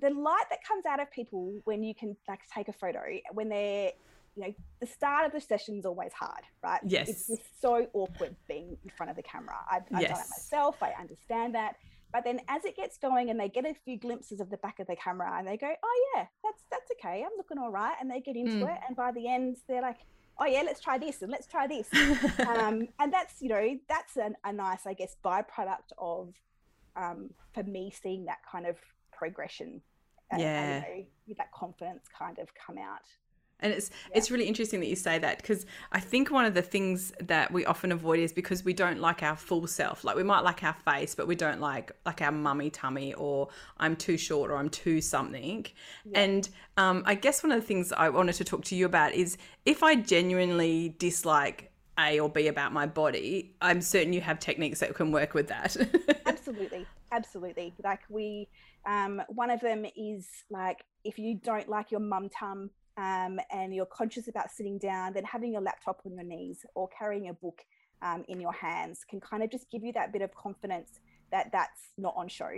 the 0.00 0.10
light 0.10 0.44
that 0.50 0.64
comes 0.66 0.84
out 0.86 1.00
of 1.00 1.10
people 1.12 1.60
when 1.64 1.82
you 1.82 1.94
can 1.94 2.16
like 2.28 2.40
take 2.52 2.68
a 2.68 2.72
photo 2.72 3.02
when 3.32 3.48
they're 3.48 3.92
you 4.34 4.42
know 4.42 4.54
the 4.80 4.86
start 4.86 5.26
of 5.26 5.32
the 5.32 5.40
session 5.40 5.78
is 5.78 5.84
always 5.84 6.12
hard 6.12 6.42
right? 6.62 6.80
Yes. 6.84 7.08
it's 7.08 7.26
just 7.26 7.60
so 7.60 7.86
awkward 7.92 8.34
being 8.48 8.76
in 8.84 8.90
front 8.96 9.10
of 9.10 9.16
the 9.16 9.22
camera. 9.22 9.56
I've, 9.70 9.82
I've 9.94 10.02
yes. 10.02 10.10
done 10.10 10.20
it 10.20 10.30
myself 10.30 10.82
i 10.82 10.92
understand 11.00 11.54
that. 11.54 11.76
But 12.12 12.24
then 12.24 12.40
as 12.46 12.66
it 12.66 12.76
gets 12.76 12.98
going 12.98 13.30
and 13.30 13.40
they 13.40 13.48
get 13.48 13.64
a 13.64 13.72
few 13.86 13.96
glimpses 13.96 14.38
of 14.40 14.50
the 14.50 14.58
back 14.58 14.80
of 14.80 14.86
the 14.86 14.96
camera 14.96 15.34
and 15.38 15.48
they 15.48 15.56
go 15.56 15.72
oh 15.82 16.04
yeah 16.14 16.26
that's 16.44 16.62
that's 16.70 16.90
okay 16.92 17.24
i'm 17.24 17.32
looking 17.38 17.56
all 17.56 17.70
right 17.70 17.94
and 18.00 18.10
they 18.10 18.20
get 18.20 18.36
into 18.36 18.66
mm. 18.66 18.74
it 18.74 18.80
and 18.86 18.94
by 18.94 19.10
the 19.12 19.26
end 19.26 19.56
they're 19.66 19.80
like 19.80 20.00
oh 20.38 20.44
yeah 20.44 20.62
let's 20.62 20.80
try 20.80 20.98
this 20.98 21.22
and 21.22 21.30
let's 21.30 21.46
try 21.46 21.66
this. 21.66 21.88
Um, 22.46 22.88
and 22.98 23.12
that's 23.12 23.40
you 23.40 23.48
know 23.48 23.78
that's 23.88 24.16
an, 24.16 24.34
a 24.44 24.52
nice 24.52 24.86
i 24.86 24.92
guess 24.92 25.16
byproduct 25.24 25.92
of 25.96 26.34
um, 26.96 27.30
for 27.54 27.62
me 27.62 27.90
seeing 28.02 28.26
that 28.26 28.38
kind 28.50 28.66
of 28.66 28.76
progression 29.10 29.80
and, 30.30 30.42
yeah 30.42 30.84
and, 30.84 31.06
you 31.26 31.34
know, 31.34 31.34
that 31.38 31.50
confidence 31.52 32.04
kind 32.16 32.38
of 32.38 32.48
come 32.54 32.76
out 32.76 33.06
and 33.62 33.72
it's 33.72 33.90
yeah. 34.10 34.18
it's 34.18 34.30
really 34.30 34.46
interesting 34.46 34.80
that 34.80 34.88
you 34.88 34.96
say 34.96 35.18
that 35.18 35.38
because 35.38 35.64
I 35.92 36.00
think 36.00 36.30
one 36.30 36.44
of 36.44 36.54
the 36.54 36.62
things 36.62 37.12
that 37.20 37.52
we 37.52 37.64
often 37.64 37.92
avoid 37.92 38.20
is 38.20 38.32
because 38.32 38.64
we 38.64 38.72
don't 38.72 39.00
like 39.00 39.22
our 39.22 39.36
full 39.36 39.66
self. 39.66 40.04
Like 40.04 40.16
we 40.16 40.22
might 40.22 40.40
like 40.40 40.62
our 40.62 40.74
face, 40.74 41.14
but 41.14 41.26
we 41.26 41.34
don't 41.34 41.60
like 41.60 41.92
like 42.04 42.20
our 42.20 42.32
mummy 42.32 42.70
tummy 42.70 43.14
or 43.14 43.48
I'm 43.78 43.96
too 43.96 44.18
short 44.18 44.50
or 44.50 44.56
I'm 44.56 44.68
too 44.68 45.00
something. 45.00 45.66
Yeah. 46.04 46.20
And 46.20 46.48
um, 46.76 47.02
I 47.06 47.14
guess 47.14 47.42
one 47.42 47.52
of 47.52 47.60
the 47.60 47.66
things 47.66 47.92
I 47.92 48.08
wanted 48.08 48.34
to 48.34 48.44
talk 48.44 48.64
to 48.64 48.74
you 48.74 48.86
about 48.86 49.14
is 49.14 49.38
if 49.64 49.82
I 49.82 49.94
genuinely 49.94 50.94
dislike 50.98 51.70
a 51.98 52.18
or 52.20 52.28
B 52.28 52.48
about 52.48 52.72
my 52.72 52.86
body, 52.86 53.54
I'm 53.60 53.80
certain 53.80 54.12
you 54.12 54.20
have 54.20 54.38
techniques 54.38 54.80
that 54.80 54.94
can 54.94 55.12
work 55.12 55.34
with 55.34 55.48
that. 55.48 55.76
absolutely, 56.26 56.86
absolutely. 57.10 57.74
Like 57.82 58.00
we, 58.08 58.48
um, 58.86 59.22
one 59.28 59.50
of 59.50 59.60
them 59.60 59.84
is 59.96 60.26
like 60.50 60.84
if 61.04 61.18
you 61.18 61.34
don't 61.34 61.68
like 61.68 61.90
your 61.90 62.00
mum 62.00 62.28
tum 62.28 62.70
um, 62.96 63.40
and 63.50 63.74
you're 63.74 63.86
conscious 63.86 64.28
about 64.28 64.50
sitting 64.50 64.78
down, 64.78 65.12
then 65.12 65.24
having 65.24 65.52
your 65.52 65.62
laptop 65.62 66.00
on 66.04 66.14
your 66.14 66.24
knees 66.24 66.64
or 66.74 66.88
carrying 66.96 67.28
a 67.28 67.34
book 67.34 67.62
um, 68.02 68.24
in 68.28 68.40
your 68.40 68.52
hands 68.52 69.04
can 69.08 69.20
kind 69.20 69.42
of 69.42 69.50
just 69.50 69.70
give 69.70 69.82
you 69.82 69.92
that 69.92 70.12
bit 70.12 70.22
of 70.22 70.34
confidence 70.34 71.00
that 71.30 71.50
that's 71.52 71.92
not 71.96 72.14
on 72.16 72.28
show. 72.28 72.50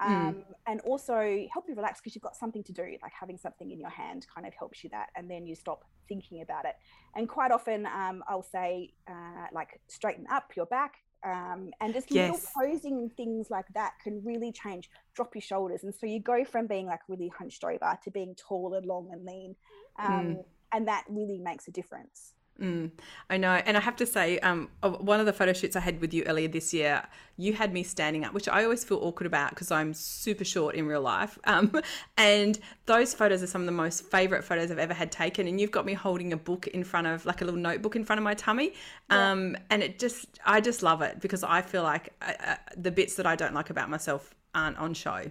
Hmm. 0.00 0.12
Um, 0.12 0.34
mm. 0.34 0.44
And 0.66 0.80
also 0.80 1.46
help 1.52 1.66
you 1.68 1.74
relax 1.74 2.00
because 2.00 2.14
you've 2.16 2.22
got 2.22 2.36
something 2.36 2.64
to 2.64 2.72
do, 2.72 2.96
like 3.02 3.12
having 3.18 3.38
something 3.38 3.70
in 3.70 3.78
your 3.78 3.90
hand 3.90 4.26
kind 4.32 4.46
of 4.46 4.54
helps 4.54 4.82
you 4.82 4.90
that. 4.90 5.10
And 5.14 5.30
then 5.30 5.46
you 5.46 5.54
stop 5.54 5.84
thinking 6.08 6.42
about 6.42 6.64
it. 6.64 6.74
And 7.14 7.28
quite 7.28 7.52
often 7.52 7.86
um, 7.86 8.24
I'll 8.28 8.42
say, 8.42 8.92
uh, 9.08 9.46
like, 9.52 9.80
straighten 9.86 10.26
up 10.32 10.52
your 10.56 10.66
back, 10.66 10.94
um, 11.24 11.70
and 11.80 11.94
just 11.94 12.10
yes. 12.10 12.30
little 12.30 12.48
posing 12.56 13.10
things 13.16 13.50
like 13.50 13.66
that 13.74 13.92
can 14.02 14.22
really 14.24 14.52
change 14.52 14.90
drop 15.14 15.34
your 15.34 15.42
shoulders 15.42 15.82
and 15.82 15.94
so 15.94 16.06
you 16.06 16.20
go 16.20 16.44
from 16.44 16.66
being 16.66 16.86
like 16.86 17.00
really 17.08 17.30
hunched 17.36 17.64
over 17.64 17.98
to 18.02 18.10
being 18.10 18.34
tall 18.36 18.74
and 18.74 18.86
long 18.86 19.08
and 19.12 19.24
lean 19.24 19.56
um, 19.98 20.10
mm. 20.10 20.44
and 20.72 20.88
that 20.88 21.04
really 21.08 21.38
makes 21.38 21.68
a 21.68 21.70
difference 21.70 22.34
Mm, 22.60 22.92
I 23.28 23.36
know. 23.36 23.50
And 23.50 23.76
I 23.76 23.80
have 23.80 23.96
to 23.96 24.06
say, 24.06 24.38
um, 24.38 24.68
one 24.82 25.18
of 25.18 25.26
the 25.26 25.32
photo 25.32 25.52
shoots 25.52 25.74
I 25.74 25.80
had 25.80 26.00
with 26.00 26.14
you 26.14 26.22
earlier 26.24 26.46
this 26.46 26.72
year, 26.72 27.02
you 27.36 27.52
had 27.52 27.72
me 27.72 27.82
standing 27.82 28.24
up, 28.24 28.32
which 28.32 28.48
I 28.48 28.62
always 28.62 28.84
feel 28.84 28.98
awkward 28.98 29.26
about 29.26 29.50
because 29.50 29.72
I'm 29.72 29.92
super 29.92 30.44
short 30.44 30.76
in 30.76 30.86
real 30.86 31.00
life. 31.00 31.38
Um, 31.54 31.80
and 32.16 32.58
those 32.86 33.14
photos 33.14 33.42
are 33.42 33.46
some 33.46 33.62
of 33.62 33.66
the 33.66 33.72
most 33.72 34.06
favorite 34.06 34.42
photos 34.44 34.70
I've 34.70 34.78
ever 34.78 34.94
had 34.94 35.12
taken. 35.12 35.46
And 35.46 35.60
you've 35.60 35.70
got 35.70 35.84
me 35.84 35.92
holding 35.92 36.32
a 36.32 36.36
book 36.36 36.66
in 36.68 36.82
front 36.84 37.06
of, 37.06 37.24
like 37.26 37.42
a 37.42 37.44
little 37.44 37.60
notebook 37.60 37.96
in 37.96 38.04
front 38.04 38.18
of 38.18 38.24
my 38.24 38.34
tummy. 38.34 38.72
Um, 39.10 39.52
yeah. 39.52 39.58
And 39.70 39.82
it 39.82 39.98
just, 39.98 40.26
I 40.44 40.60
just 40.60 40.82
love 40.82 41.02
it 41.02 41.20
because 41.20 41.44
I 41.44 41.62
feel 41.62 41.82
like 41.82 42.12
uh, 42.22 42.32
uh, 42.44 42.56
the 42.76 42.90
bits 42.90 43.14
that 43.16 43.26
I 43.26 43.36
don't 43.36 43.54
like 43.54 43.70
about 43.70 43.88
myself 43.88 44.34
aren't 44.54 44.78
on 44.78 44.94
show. 44.94 45.30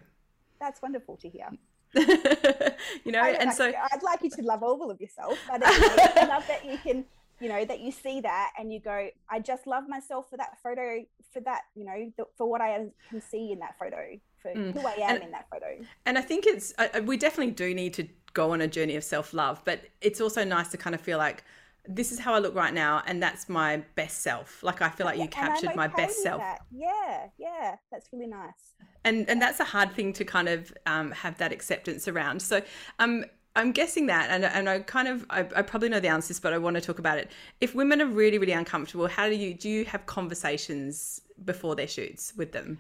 That's 0.60 0.82
wonderful 0.82 1.18
to 1.18 1.30
hear. 1.30 1.50
you 3.06 3.12
know, 3.12 3.24
and 3.24 3.50
like, 3.50 3.56
so 3.56 3.66
I'd 3.66 4.02
like 4.02 4.24
you 4.24 4.30
to 4.32 4.42
love 4.42 4.64
all 4.64 4.90
of 4.90 5.00
yourself, 5.00 5.38
but 5.48 5.62
I 5.66 6.26
love 6.26 6.48
that 6.48 6.66
you 6.66 6.78
can, 6.80 7.06
you 7.40 7.50
know, 7.50 7.66
that 7.66 7.80
you 7.80 7.92
see 7.92 8.22
that 8.22 8.52
and 8.58 8.72
you 8.72 8.80
go, 8.80 9.10
I 9.30 9.40
just 9.40 9.68
love 9.68 9.88
myself 9.88 10.30
for 10.30 10.38
that 10.38 10.58
photo, 10.62 11.04
for 11.32 11.42
that, 11.42 11.62
you 11.76 11.86
know, 11.86 12.26
for 12.38 12.50
what 12.50 12.62
I 12.62 12.86
can 13.10 13.22
see 13.22 13.52
in 13.52 13.60
that 13.60 13.78
photo, 13.78 14.18
for 14.42 14.54
mm. 14.54 14.74
who 14.74 14.88
I 14.88 14.94
am 14.94 15.16
and, 15.16 15.24
in 15.26 15.32
that 15.32 15.48
photo. 15.50 15.78
And 16.06 16.18
I 16.18 16.22
think 16.22 16.46
it's, 16.46 16.74
uh, 16.78 17.02
we 17.04 17.18
definitely 17.18 17.54
do 17.54 17.74
need 17.74 17.94
to 17.96 18.08
go 18.34 18.52
on 18.52 18.62
a 18.62 18.68
journey 18.68 18.96
of 18.96 19.04
self 19.04 19.34
love, 19.34 19.62
but 19.66 19.82
it's 20.02 20.22
also 20.22 20.44
nice 20.44 20.70
to 20.70 20.78
kind 20.78 20.96
of 20.96 21.02
feel 21.02 21.18
like 21.18 21.44
this 21.88 22.12
is 22.12 22.20
how 22.20 22.34
I 22.34 22.40
look 22.40 22.56
right 22.56 22.74
now, 22.74 23.04
and 23.06 23.22
that's 23.22 23.50
my 23.50 23.78
best 23.96 24.22
self. 24.22 24.64
Like 24.64 24.82
I 24.82 24.90
feel 24.90 25.06
like 25.06 25.20
you 25.20 25.28
captured 25.28 25.68
okay 25.68 25.76
my 25.76 25.88
best 25.88 26.22
self. 26.24 26.40
That. 26.40 26.60
Yeah, 26.72 27.28
yeah, 27.38 27.76
that's 27.92 28.08
really 28.14 28.28
nice. 28.28 28.76
And 29.04 29.30
and 29.30 29.42
that's 29.42 29.60
a 29.60 29.66
hard 29.66 29.92
thing 29.94 30.14
to 30.14 30.24
kind 30.24 30.48
of 30.48 30.74
um, 30.86 31.12
have 31.12 31.38
that 31.40 31.52
acceptance 31.52 32.08
around. 32.08 32.42
So 32.42 32.62
um, 33.00 33.26
I'm 33.56 33.72
guessing 33.72 34.08
that, 34.08 34.30
and, 34.32 34.46
and 34.46 34.68
I 34.68 34.80
kind 34.80 35.08
of, 35.08 35.26
I, 35.30 35.42
I, 35.56 35.62
probably 35.62 35.90
know 35.90 36.00
the 36.00 36.08
answers, 36.08 36.40
but 36.40 36.54
I 36.54 36.58
want 36.58 36.76
to 36.76 36.82
talk 36.82 36.98
about 36.98 37.20
it. 37.20 37.32
If 37.62 37.76
women 37.76 38.02
are 38.02 38.08
really, 38.08 38.40
really 38.40 38.54
uncomfortable, 38.54 39.08
how 39.08 39.30
do 39.30 39.36
you, 39.36 39.54
do 39.54 39.70
you 39.70 39.86
have 39.86 40.08
conversations 40.08 41.22
before 41.46 41.76
their 41.76 41.88
shoots 41.88 42.34
with 42.36 42.52
them? 42.52 42.80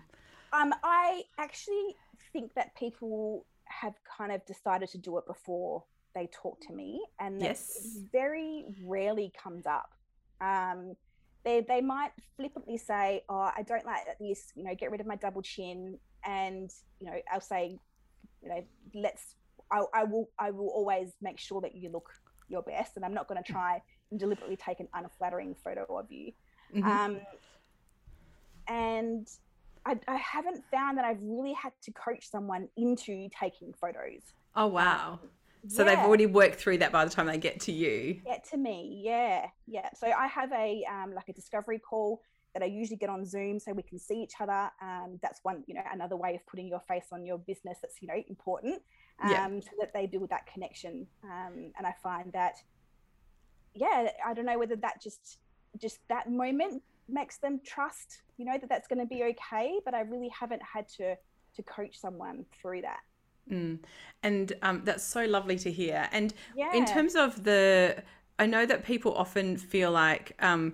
Um, 0.51 0.73
I 0.83 1.23
actually 1.37 1.95
think 2.31 2.55
that 2.55 2.75
people 2.75 3.45
have 3.65 3.93
kind 4.17 4.31
of 4.31 4.43
decided 4.45 4.89
to 4.89 4.97
do 4.97 5.17
it 5.19 5.27
before 5.27 5.83
they 6.15 6.29
talk 6.31 6.59
to 6.61 6.73
me, 6.73 7.01
and 7.19 7.41
yes. 7.41 7.99
very 8.11 8.65
rarely 8.83 9.31
comes 9.41 9.65
up. 9.65 9.89
Um, 10.41 10.95
they 11.43 11.61
they 11.67 11.81
might 11.81 12.11
flippantly 12.37 12.77
say, 12.77 13.23
"Oh, 13.29 13.51
I 13.55 13.63
don't 13.67 13.85
like 13.85 14.01
this," 14.19 14.51
you 14.55 14.63
know, 14.63 14.75
get 14.75 14.91
rid 14.91 15.01
of 15.01 15.07
my 15.07 15.15
double 15.15 15.41
chin, 15.41 15.97
and 16.25 16.71
you 16.99 17.07
know, 17.07 17.19
I'll 17.31 17.41
say, 17.41 17.79
you 18.41 18.49
know, 18.49 18.63
let's. 18.93 19.35
I, 19.73 19.83
I 19.93 20.03
will 20.03 20.29
I 20.39 20.51
will 20.51 20.69
always 20.69 21.13
make 21.21 21.39
sure 21.39 21.59
that 21.61 21.75
you 21.75 21.89
look 21.89 22.09
your 22.47 22.61
best, 22.61 22.95
and 22.95 23.03
I'm 23.03 23.13
not 23.13 23.27
going 23.27 23.41
to 23.43 23.51
try 23.51 23.81
and 24.11 24.19
deliberately 24.19 24.55
take 24.55 24.79
an 24.79 24.87
unflattering 24.93 25.55
photo 25.63 25.85
of 25.97 26.11
you. 26.11 26.31
Mm-hmm. 26.73 26.89
Um, 26.89 27.17
and 28.67 29.27
I, 29.85 29.99
I, 30.07 30.15
haven't 30.15 30.63
found 30.71 30.97
that 30.97 31.05
I've 31.05 31.21
really 31.21 31.53
had 31.53 31.73
to 31.83 31.91
coach 31.91 32.29
someone 32.29 32.69
into 32.77 33.29
taking 33.37 33.73
photos. 33.73 34.21
Oh 34.55 34.67
wow! 34.67 35.19
Um, 35.21 35.29
so 35.67 35.83
yeah. 35.83 35.95
they've 35.95 36.05
already 36.05 36.25
worked 36.27 36.55
through 36.55 36.77
that 36.79 36.91
by 36.91 37.03
the 37.03 37.11
time 37.11 37.25
they 37.25 37.37
get 37.37 37.59
to 37.61 37.71
you. 37.71 38.21
Get 38.25 38.47
to 38.51 38.57
me, 38.57 39.01
yeah, 39.03 39.47
yeah. 39.67 39.89
So 39.95 40.07
I 40.07 40.27
have 40.27 40.51
a 40.51 40.85
um, 40.89 41.13
like 41.13 41.29
a 41.29 41.33
discovery 41.33 41.79
call 41.79 42.21
that 42.53 42.61
I 42.61 42.67
usually 42.67 42.97
get 42.97 43.09
on 43.09 43.25
Zoom 43.25 43.59
so 43.59 43.73
we 43.73 43.81
can 43.81 43.97
see 43.97 44.21
each 44.21 44.35
other. 44.39 44.69
Um, 44.81 45.19
that's 45.23 45.39
one, 45.41 45.63
you 45.65 45.73
know, 45.73 45.81
another 45.91 46.15
way 46.15 46.35
of 46.35 46.45
putting 46.45 46.67
your 46.67 46.81
face 46.81 47.07
on 47.11 47.25
your 47.25 47.39
business 47.39 47.79
that's 47.81 48.01
you 48.01 48.07
know 48.07 48.21
important, 48.27 48.81
um, 49.23 49.31
yeah. 49.31 49.47
so 49.61 49.71
that 49.79 49.93
they 49.93 50.05
build 50.05 50.29
that 50.29 50.45
connection. 50.45 51.07
Um, 51.23 51.71
and 51.77 51.87
I 51.87 51.93
find 52.03 52.31
that, 52.33 52.55
yeah, 53.73 54.09
I 54.25 54.33
don't 54.33 54.45
know 54.45 54.59
whether 54.59 54.75
that 54.77 55.01
just 55.01 55.39
just 55.81 55.99
that 56.07 56.29
moment 56.29 56.83
makes 57.09 57.37
them 57.37 57.59
trust, 57.65 58.21
you 58.37 58.45
know, 58.45 58.57
that 58.59 58.69
that's 58.69 58.87
going 58.87 58.99
to 58.99 59.07
be 59.07 59.23
okay. 59.23 59.79
But 59.83 59.93
I 59.93 60.01
really 60.01 60.29
haven't 60.29 60.61
had 60.61 60.87
to 60.97 61.15
to 61.55 61.63
coach 61.63 61.99
someone 61.99 62.45
through 62.61 62.81
that. 62.81 62.99
Mm. 63.51 63.79
And 64.23 64.53
um, 64.61 64.81
that's 64.83 65.03
so 65.03 65.25
lovely 65.25 65.57
to 65.59 65.71
hear. 65.71 66.07
And 66.11 66.33
yeah. 66.55 66.73
in 66.73 66.85
terms 66.85 67.15
of 67.15 67.43
the, 67.43 68.01
I 68.39 68.45
know 68.45 68.65
that 68.65 68.83
people 68.85 69.13
often 69.15 69.57
feel 69.57 69.91
like, 69.91 70.35
um, 70.39 70.73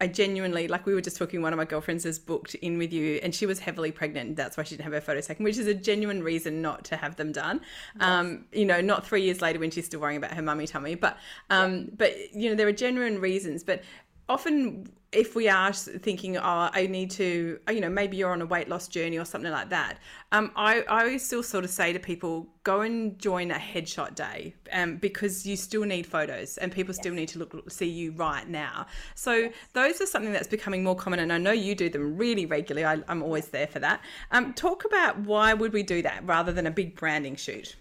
I 0.00 0.06
genuinely, 0.06 0.66
like 0.66 0.86
we 0.86 0.94
were 0.94 1.00
just 1.02 1.18
talking, 1.18 1.42
one 1.42 1.52
of 1.52 1.58
my 1.58 1.66
girlfriends 1.66 2.06
is 2.06 2.18
booked 2.18 2.54
in 2.56 2.78
with 2.78 2.92
you 2.92 3.20
and 3.22 3.34
she 3.34 3.44
was 3.44 3.58
heavily 3.58 3.92
pregnant. 3.92 4.36
That's 4.36 4.56
why 4.56 4.62
she 4.62 4.76
didn't 4.76 4.84
have 4.84 4.94
her 4.94 5.00
photos 5.00 5.26
taken, 5.26 5.44
which 5.44 5.58
is 5.58 5.66
a 5.66 5.74
genuine 5.74 6.22
reason 6.22 6.62
not 6.62 6.84
to 6.84 6.96
have 6.96 7.16
them 7.16 7.32
done. 7.32 7.60
Yes. 7.94 8.08
Um, 8.08 8.46
you 8.52 8.64
know, 8.64 8.80
not 8.80 9.06
three 9.06 9.22
years 9.22 9.42
later 9.42 9.58
when 9.58 9.70
she's 9.70 9.86
still 9.86 10.00
worrying 10.00 10.16
about 10.16 10.32
her 10.32 10.42
mummy 10.42 10.66
tummy, 10.66 10.94
but, 10.94 11.18
um, 11.50 11.74
yeah. 11.74 11.84
but, 11.98 12.34
you 12.34 12.48
know, 12.48 12.56
there 12.56 12.66
are 12.66 12.72
genuine 12.72 13.20
reasons. 13.20 13.62
But 13.62 13.82
often 14.30 14.88
if 15.12 15.34
we 15.34 15.48
are 15.48 15.72
thinking, 15.72 16.36
oh, 16.36 16.70
I 16.72 16.86
need 16.86 17.10
to, 17.12 17.58
you 17.68 17.80
know, 17.80 17.88
maybe 17.88 18.16
you're 18.16 18.30
on 18.30 18.42
a 18.42 18.46
weight 18.46 18.68
loss 18.68 18.86
journey 18.86 19.18
or 19.18 19.24
something 19.24 19.50
like 19.50 19.68
that, 19.70 19.98
um, 20.30 20.52
I, 20.54 20.84
I 20.88 21.16
still 21.16 21.42
sort 21.42 21.64
of 21.64 21.70
say 21.70 21.92
to 21.92 21.98
people, 21.98 22.46
go 22.62 22.82
and 22.82 23.18
join 23.18 23.50
a 23.50 23.56
headshot 23.56 24.14
day 24.14 24.54
um, 24.72 24.98
because 24.98 25.44
you 25.44 25.56
still 25.56 25.82
need 25.82 26.06
photos 26.06 26.58
and 26.58 26.70
people 26.70 26.92
yes. 26.94 27.00
still 27.00 27.12
need 27.12 27.28
to 27.30 27.40
look 27.40 27.70
see 27.70 27.88
you 27.88 28.12
right 28.12 28.48
now. 28.48 28.86
So 29.16 29.34
yes. 29.34 29.54
those 29.72 30.00
are 30.00 30.06
something 30.06 30.32
that's 30.32 30.46
becoming 30.46 30.84
more 30.84 30.94
common, 30.94 31.18
and 31.18 31.32
I 31.32 31.38
know 31.38 31.50
you 31.50 31.74
do 31.74 31.88
them 31.88 32.16
really 32.16 32.46
regularly. 32.46 32.84
I, 32.84 33.12
am 33.12 33.22
always 33.22 33.48
there 33.48 33.66
for 33.66 33.80
that. 33.80 34.00
Um, 34.30 34.54
talk 34.54 34.84
about 34.84 35.18
why 35.18 35.54
would 35.54 35.72
we 35.72 35.82
do 35.82 36.02
that 36.02 36.24
rather 36.24 36.52
than 36.52 36.68
a 36.68 36.70
big 36.70 36.94
branding 36.94 37.34
shoot? 37.34 37.74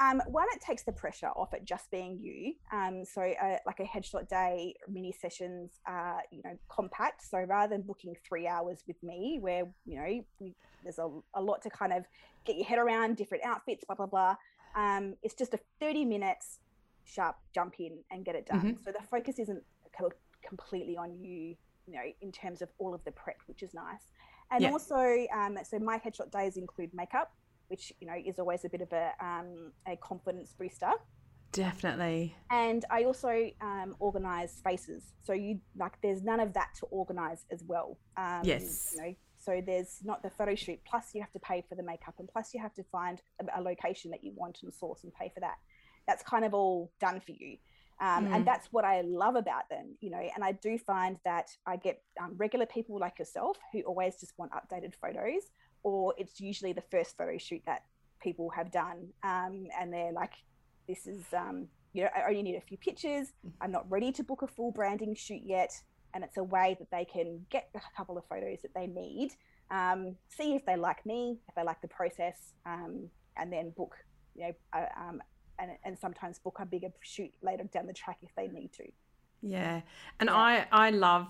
Um, 0.00 0.22
one, 0.28 0.46
it 0.54 0.60
takes 0.60 0.84
the 0.84 0.92
pressure 0.92 1.26
off 1.26 1.52
it 1.52 1.64
just 1.64 1.90
being 1.90 2.18
you. 2.20 2.54
Um, 2.72 3.04
so, 3.04 3.20
uh, 3.20 3.56
like 3.66 3.80
a 3.80 3.84
headshot 3.84 4.28
day, 4.28 4.74
mini 4.88 5.10
sessions 5.10 5.80
are, 5.86 6.22
you 6.30 6.40
know, 6.44 6.56
compact. 6.68 7.28
So, 7.28 7.38
rather 7.38 7.74
than 7.74 7.82
booking 7.82 8.14
three 8.26 8.46
hours 8.46 8.84
with 8.86 9.02
me, 9.02 9.38
where, 9.40 9.64
you 9.86 9.96
know, 9.98 10.24
we, 10.38 10.54
there's 10.84 10.98
a, 10.98 11.08
a 11.34 11.42
lot 11.42 11.62
to 11.62 11.70
kind 11.70 11.92
of 11.92 12.04
get 12.44 12.56
your 12.56 12.66
head 12.66 12.78
around, 12.78 13.16
different 13.16 13.44
outfits, 13.44 13.84
blah, 13.84 13.96
blah, 13.96 14.06
blah. 14.06 14.36
Um, 14.76 15.14
it's 15.24 15.34
just 15.34 15.52
a 15.54 15.58
30 15.80 16.04
minutes 16.04 16.60
sharp 17.04 17.36
jump 17.52 17.74
in 17.80 17.98
and 18.12 18.24
get 18.24 18.36
it 18.36 18.46
done. 18.46 18.60
Mm-hmm. 18.60 18.82
So, 18.84 18.92
the 18.92 19.04
focus 19.10 19.40
isn't 19.40 19.62
completely 20.46 20.96
on 20.96 21.18
you, 21.18 21.56
you 21.88 21.94
know, 21.94 22.02
in 22.20 22.30
terms 22.30 22.62
of 22.62 22.68
all 22.78 22.94
of 22.94 23.02
the 23.04 23.10
prep, 23.10 23.38
which 23.46 23.64
is 23.64 23.74
nice. 23.74 24.12
And 24.52 24.62
yeah. 24.62 24.70
also, 24.70 25.26
um, 25.34 25.58
so 25.68 25.78
my 25.78 25.98
headshot 25.98 26.30
days 26.30 26.56
include 26.56 26.94
makeup 26.94 27.32
which 27.68 27.92
you 28.00 28.06
know 28.06 28.14
is 28.26 28.38
always 28.38 28.64
a 28.64 28.68
bit 28.68 28.80
of 28.80 28.92
a 28.92 29.12
um, 29.20 29.72
a 29.86 29.96
confidence 29.96 30.52
booster. 30.58 30.90
Definitely. 31.50 32.36
And 32.50 32.84
I 32.90 33.04
also 33.04 33.50
um, 33.62 33.96
organize 34.00 34.52
spaces, 34.52 35.12
so 35.24 35.32
you 35.32 35.60
like 35.76 36.00
there's 36.02 36.22
none 36.22 36.40
of 36.40 36.52
that 36.54 36.74
to 36.80 36.86
organize 36.86 37.46
as 37.50 37.64
well. 37.66 37.98
Um, 38.16 38.40
yes. 38.44 38.92
You 38.94 39.02
know, 39.02 39.14
so 39.38 39.62
there's 39.64 40.00
not 40.04 40.22
the 40.22 40.30
photo 40.30 40.54
shoot. 40.54 40.80
Plus, 40.84 41.14
you 41.14 41.22
have 41.22 41.32
to 41.32 41.38
pay 41.38 41.64
for 41.68 41.74
the 41.74 41.82
makeup, 41.82 42.14
and 42.18 42.28
plus 42.28 42.52
you 42.52 42.60
have 42.60 42.74
to 42.74 42.82
find 42.84 43.22
a, 43.40 43.60
a 43.60 43.62
location 43.62 44.10
that 44.10 44.22
you 44.22 44.32
want 44.34 44.58
and 44.62 44.74
source 44.74 45.04
and 45.04 45.14
pay 45.14 45.30
for 45.32 45.40
that. 45.40 45.56
That's 46.06 46.22
kind 46.22 46.44
of 46.44 46.52
all 46.52 46.90
done 47.00 47.20
for 47.20 47.32
you. 47.32 47.56
Um, 48.00 48.26
mm. 48.26 48.34
And 48.34 48.46
that's 48.46 48.68
what 48.70 48.84
I 48.84 49.00
love 49.00 49.34
about 49.34 49.68
them, 49.68 49.96
you 50.00 50.10
know. 50.10 50.22
And 50.34 50.44
I 50.44 50.52
do 50.52 50.78
find 50.78 51.16
that 51.24 51.50
I 51.66 51.76
get 51.76 52.02
um, 52.20 52.34
regular 52.36 52.66
people 52.66 52.98
like 52.98 53.18
yourself 53.18 53.58
who 53.72 53.80
always 53.82 54.20
just 54.20 54.32
want 54.38 54.52
updated 54.52 54.94
photos, 54.94 55.42
or 55.82 56.14
it's 56.18 56.40
usually 56.40 56.72
the 56.72 56.82
first 56.90 57.16
photo 57.16 57.38
shoot 57.38 57.62
that 57.66 57.82
people 58.22 58.50
have 58.50 58.70
done 58.70 59.08
um, 59.22 59.66
and 59.78 59.92
they're 59.92 60.12
like 60.12 60.32
this 60.88 61.06
is 61.06 61.22
um, 61.36 61.68
you 61.92 62.02
know 62.02 62.08
i 62.16 62.28
only 62.28 62.42
need 62.42 62.56
a 62.56 62.60
few 62.60 62.76
pictures. 62.78 63.28
I'm 63.60 63.70
not 63.70 63.90
ready 63.90 64.12
to 64.12 64.22
book 64.22 64.42
a 64.42 64.46
full 64.46 64.72
branding 64.72 65.14
shoot 65.14 65.42
yet. 65.44 65.72
And 66.14 66.24
it's 66.24 66.38
a 66.38 66.42
way 66.42 66.74
that 66.78 66.90
they 66.90 67.04
can 67.04 67.44
get 67.50 67.68
a 67.74 67.80
couple 67.94 68.16
of 68.16 68.24
photos 68.24 68.62
that 68.62 68.72
they 68.74 68.86
need 68.86 69.32
um, 69.70 70.16
see 70.28 70.54
if 70.54 70.64
they 70.64 70.76
like 70.76 71.04
me 71.04 71.38
if 71.48 71.54
they 71.54 71.62
like 71.62 71.80
the 71.82 71.88
process 71.88 72.54
um, 72.64 73.08
and 73.36 73.52
then 73.52 73.70
book 73.76 73.94
you 74.34 74.42
know 74.42 74.52
uh, 74.72 74.86
um, 74.98 75.20
and, 75.58 75.72
and 75.84 75.98
sometimes 75.98 76.38
book 76.38 76.58
a 76.60 76.66
bigger 76.66 76.88
shoot 77.02 77.30
later 77.42 77.64
down 77.64 77.86
the 77.86 77.92
track 77.92 78.18
if 78.22 78.30
they 78.36 78.48
need 78.48 78.72
to. 78.72 78.84
Yeah. 79.42 79.82
And 80.20 80.28
yeah. 80.28 80.36
i 80.36 80.66
i 80.72 80.90
love 80.90 81.26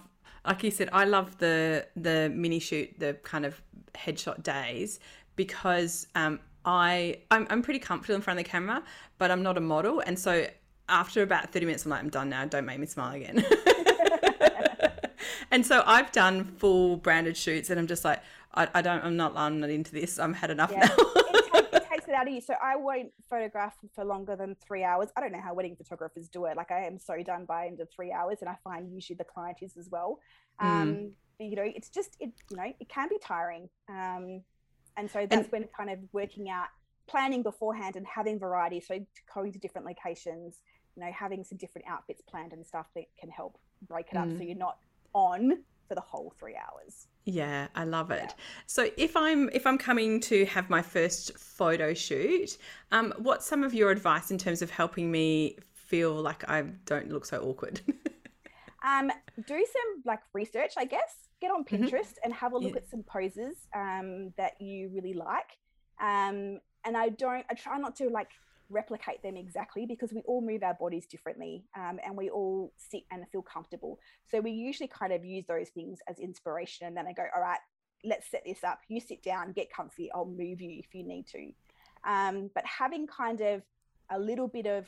like 0.47 0.63
you 0.63 0.71
said 0.71 0.89
i 0.93 1.05
love 1.05 1.39
the 1.39 1.87
the 1.97 2.31
mini 2.35 2.59
shoot 2.59 2.93
the 2.99 3.15
kind 3.23 3.45
of 3.45 3.61
headshot 3.95 4.43
days 4.43 5.01
because 5.37 6.07
um, 6.15 6.41
I 6.65 7.21
I'm, 7.31 7.47
I'm 7.49 7.63
pretty 7.63 7.79
comfortable 7.79 8.17
in 8.17 8.21
front 8.21 8.39
of 8.39 8.45
the 8.45 8.51
camera, 8.51 8.83
but 9.17 9.31
I'm 9.31 9.43
not 9.43 9.57
a 9.57 9.61
model, 9.61 10.01
and 10.01 10.19
so 10.19 10.47
after 10.89 11.23
about 11.23 11.51
30 11.51 11.67
minutes, 11.67 11.85
I'm 11.85 11.91
like, 11.91 12.01
I'm 12.01 12.11
done 12.11 12.29
now. 12.29 12.45
Don't 12.45 12.65
make 12.65 12.79
me 12.79 12.87
smile 12.87 13.15
again. 13.15 13.45
and 15.51 15.65
so 15.65 15.83
I've 15.87 16.11
done 16.13 16.45
full 16.45 16.97
branded 16.97 17.37
shoots, 17.37 17.71
and 17.71 17.79
I'm 17.79 17.87
just 17.87 18.05
like, 18.05 18.21
I, 18.55 18.69
I 18.75 18.83
don't 18.83 19.03
I'm 19.05 19.17
not 19.17 19.33
I'm 19.37 19.61
not 19.61 19.71
into 19.71 19.93
this. 19.93 20.19
I'm 20.19 20.35
had 20.35 20.51
enough 20.51 20.73
yeah. 20.73 20.81
now. 20.81 20.95
it, 20.99 21.53
take, 21.53 21.73
it, 21.73 21.89
takes 21.89 22.08
it 22.08 22.08
out 22.19 22.29
of 22.29 22.35
you. 22.35 22.41
So 22.41 22.55
I 22.63 22.77
won't 22.77 23.13
photograph 23.29 23.77
for 23.95 24.05
longer 24.05 24.37
than 24.37 24.57
three 24.67 24.85
hours. 24.85 25.09
I 25.17 25.21
don't 25.21 25.33
know 25.33 25.41
how 25.41 25.55
wedding 25.55 25.77
photographers 25.77 26.29
do 26.29 26.45
it. 26.47 26.57
Like 26.57 26.71
I 26.71 26.85
am 26.85 26.99
so 26.99 27.23
done 27.23 27.45
by 27.45 27.67
end 27.67 27.81
of 27.81 27.89
three 27.91 28.13
hours, 28.13 28.39
and 28.41 28.49
I 28.49 28.57
find 28.65 28.93
usually 28.93 29.17
the 29.17 29.25
client 29.25 29.59
is 29.63 29.77
as 29.77 29.89
well. 29.91 30.19
Mm. 30.61 30.67
Um, 30.67 30.95
mm. 30.95 31.11
You 31.41 31.57
know, 31.57 31.65
it's 31.65 31.89
just 31.89 32.17
it. 32.21 32.33
You 32.51 32.57
know, 32.57 32.73
it 32.81 32.89
can 32.89 33.09
be 33.09 33.19
tiring. 33.23 33.69
Um, 33.89 34.43
and 34.97 35.11
so 35.11 35.27
that's 35.31 35.45
and, 35.45 35.53
when 35.53 35.65
kind 35.77 35.91
of 35.91 35.99
working 36.13 36.51
out 36.51 36.67
planning 37.09 37.43
beforehand 37.43 37.97
and 37.97 38.07
having 38.07 38.39
variety 38.39 38.81
so 38.81 38.99
going 39.33 39.51
to 39.51 39.59
different 39.59 39.87
locations 39.87 40.61
you 40.95 41.03
know 41.03 41.11
having 41.11 41.43
some 41.43 41.57
different 41.57 41.87
outfits 41.89 42.21
planned 42.29 42.53
and 42.53 42.67
stuff 42.67 42.87
that 42.95 43.05
can 43.19 43.31
help 43.31 43.57
break 43.89 44.09
it 44.13 44.17
up 44.19 44.27
mm. 44.27 44.37
so 44.37 44.45
you're 44.45 44.57
not 44.57 44.77
on 45.15 45.53
for 45.89 45.95
the 45.95 46.01
whole 46.01 46.33
three 46.39 46.57
hours 46.57 47.09
yeah 47.25 47.67
i 47.75 47.85
love 47.85 48.11
it 48.11 48.25
yeah. 48.27 48.45
so 48.67 48.89
if 48.97 49.17
i'm 49.17 49.49
if 49.53 49.67
i'm 49.67 49.79
coming 49.79 50.21
to 50.21 50.45
have 50.47 50.69
my 50.71 50.83
first 50.83 51.37
photo 51.39 51.95
shoot 51.95 52.59
um 52.93 53.13
what's 53.19 53.47
some 53.47 53.65
of 53.65 53.75
your 53.75 53.91
advice 53.91 54.31
in 54.31 54.39
terms 54.39 54.63
of 54.63 54.71
helping 54.71 55.11
me 55.11 55.57
feel 55.73 56.13
like 56.15 56.49
i 56.49 56.63
don't 56.85 57.11
look 57.11 57.25
so 57.25 57.41
awkward 57.41 57.81
um 58.87 59.11
do 59.47 59.67
some 59.73 60.03
like 60.05 60.21
research 60.35 60.75
i 60.77 60.85
guess 60.85 61.29
get 61.41 61.51
on 61.51 61.65
mm-hmm. 61.65 61.85
Pinterest 61.85 61.91
mm-hmm. 61.91 62.25
and 62.25 62.35
have 62.35 62.53
a 62.53 62.59
look 62.59 62.73
yeah. 62.73 62.79
at 62.79 62.91
some 62.91 63.03
poses 63.03 63.57
um, 63.75 64.33
that 64.37 64.61
you 64.61 64.91
really 64.93 65.15
like. 65.15 65.59
Um, 66.01 66.61
and 66.85 66.97
I 66.97 67.11
don't, 67.11 67.45
I 67.51 67.55
try 67.55 67.79
not 67.79 67.97
to 67.97 68.09
like 68.09 68.31
replicate 68.71 69.23
them 69.23 69.37
exactly 69.37 69.87
because 69.87 70.13
we 70.13 70.23
all 70.27 70.41
move 70.41 70.63
our 70.63 70.75
bodies 70.75 71.07
differently 71.07 71.65
um, 71.77 71.99
and 72.05 72.17
we 72.17 72.29
all 72.31 72.73
sit 72.77 73.03
and 73.11 73.25
feel 73.31 73.43
comfortable. 73.43 73.99
So 74.31 74.41
we 74.41 74.51
usually 74.51 74.89
kind 74.89 75.13
of 75.13 75.25
use 75.25 75.45
those 75.47 75.69
things 75.71 76.01
as 76.09 76.19
inspiration. 76.19 76.87
And 76.87 76.97
then 76.97 77.07
I 77.07 77.13
go, 77.13 77.25
all 77.35 77.43
right, 77.43 77.59
let's 78.05 78.31
set 78.31 78.43
this 78.45 78.65
up. 78.65 78.81
You 78.89 79.01
sit 79.01 79.23
down, 79.23 79.53
get 79.53 79.73
comfy. 79.73 80.11
I'll 80.15 80.27
move 80.27 80.61
you 80.61 80.79
if 80.79 80.95
you 80.95 81.05
need 81.05 81.27
to. 81.29 81.53
Um, 82.09 82.51
but 82.55 82.65
having 82.65 83.07
kind 83.07 83.41
of 83.41 83.63
a 84.11 84.19
little 84.19 84.49
bit 84.49 84.67
of 84.67 84.87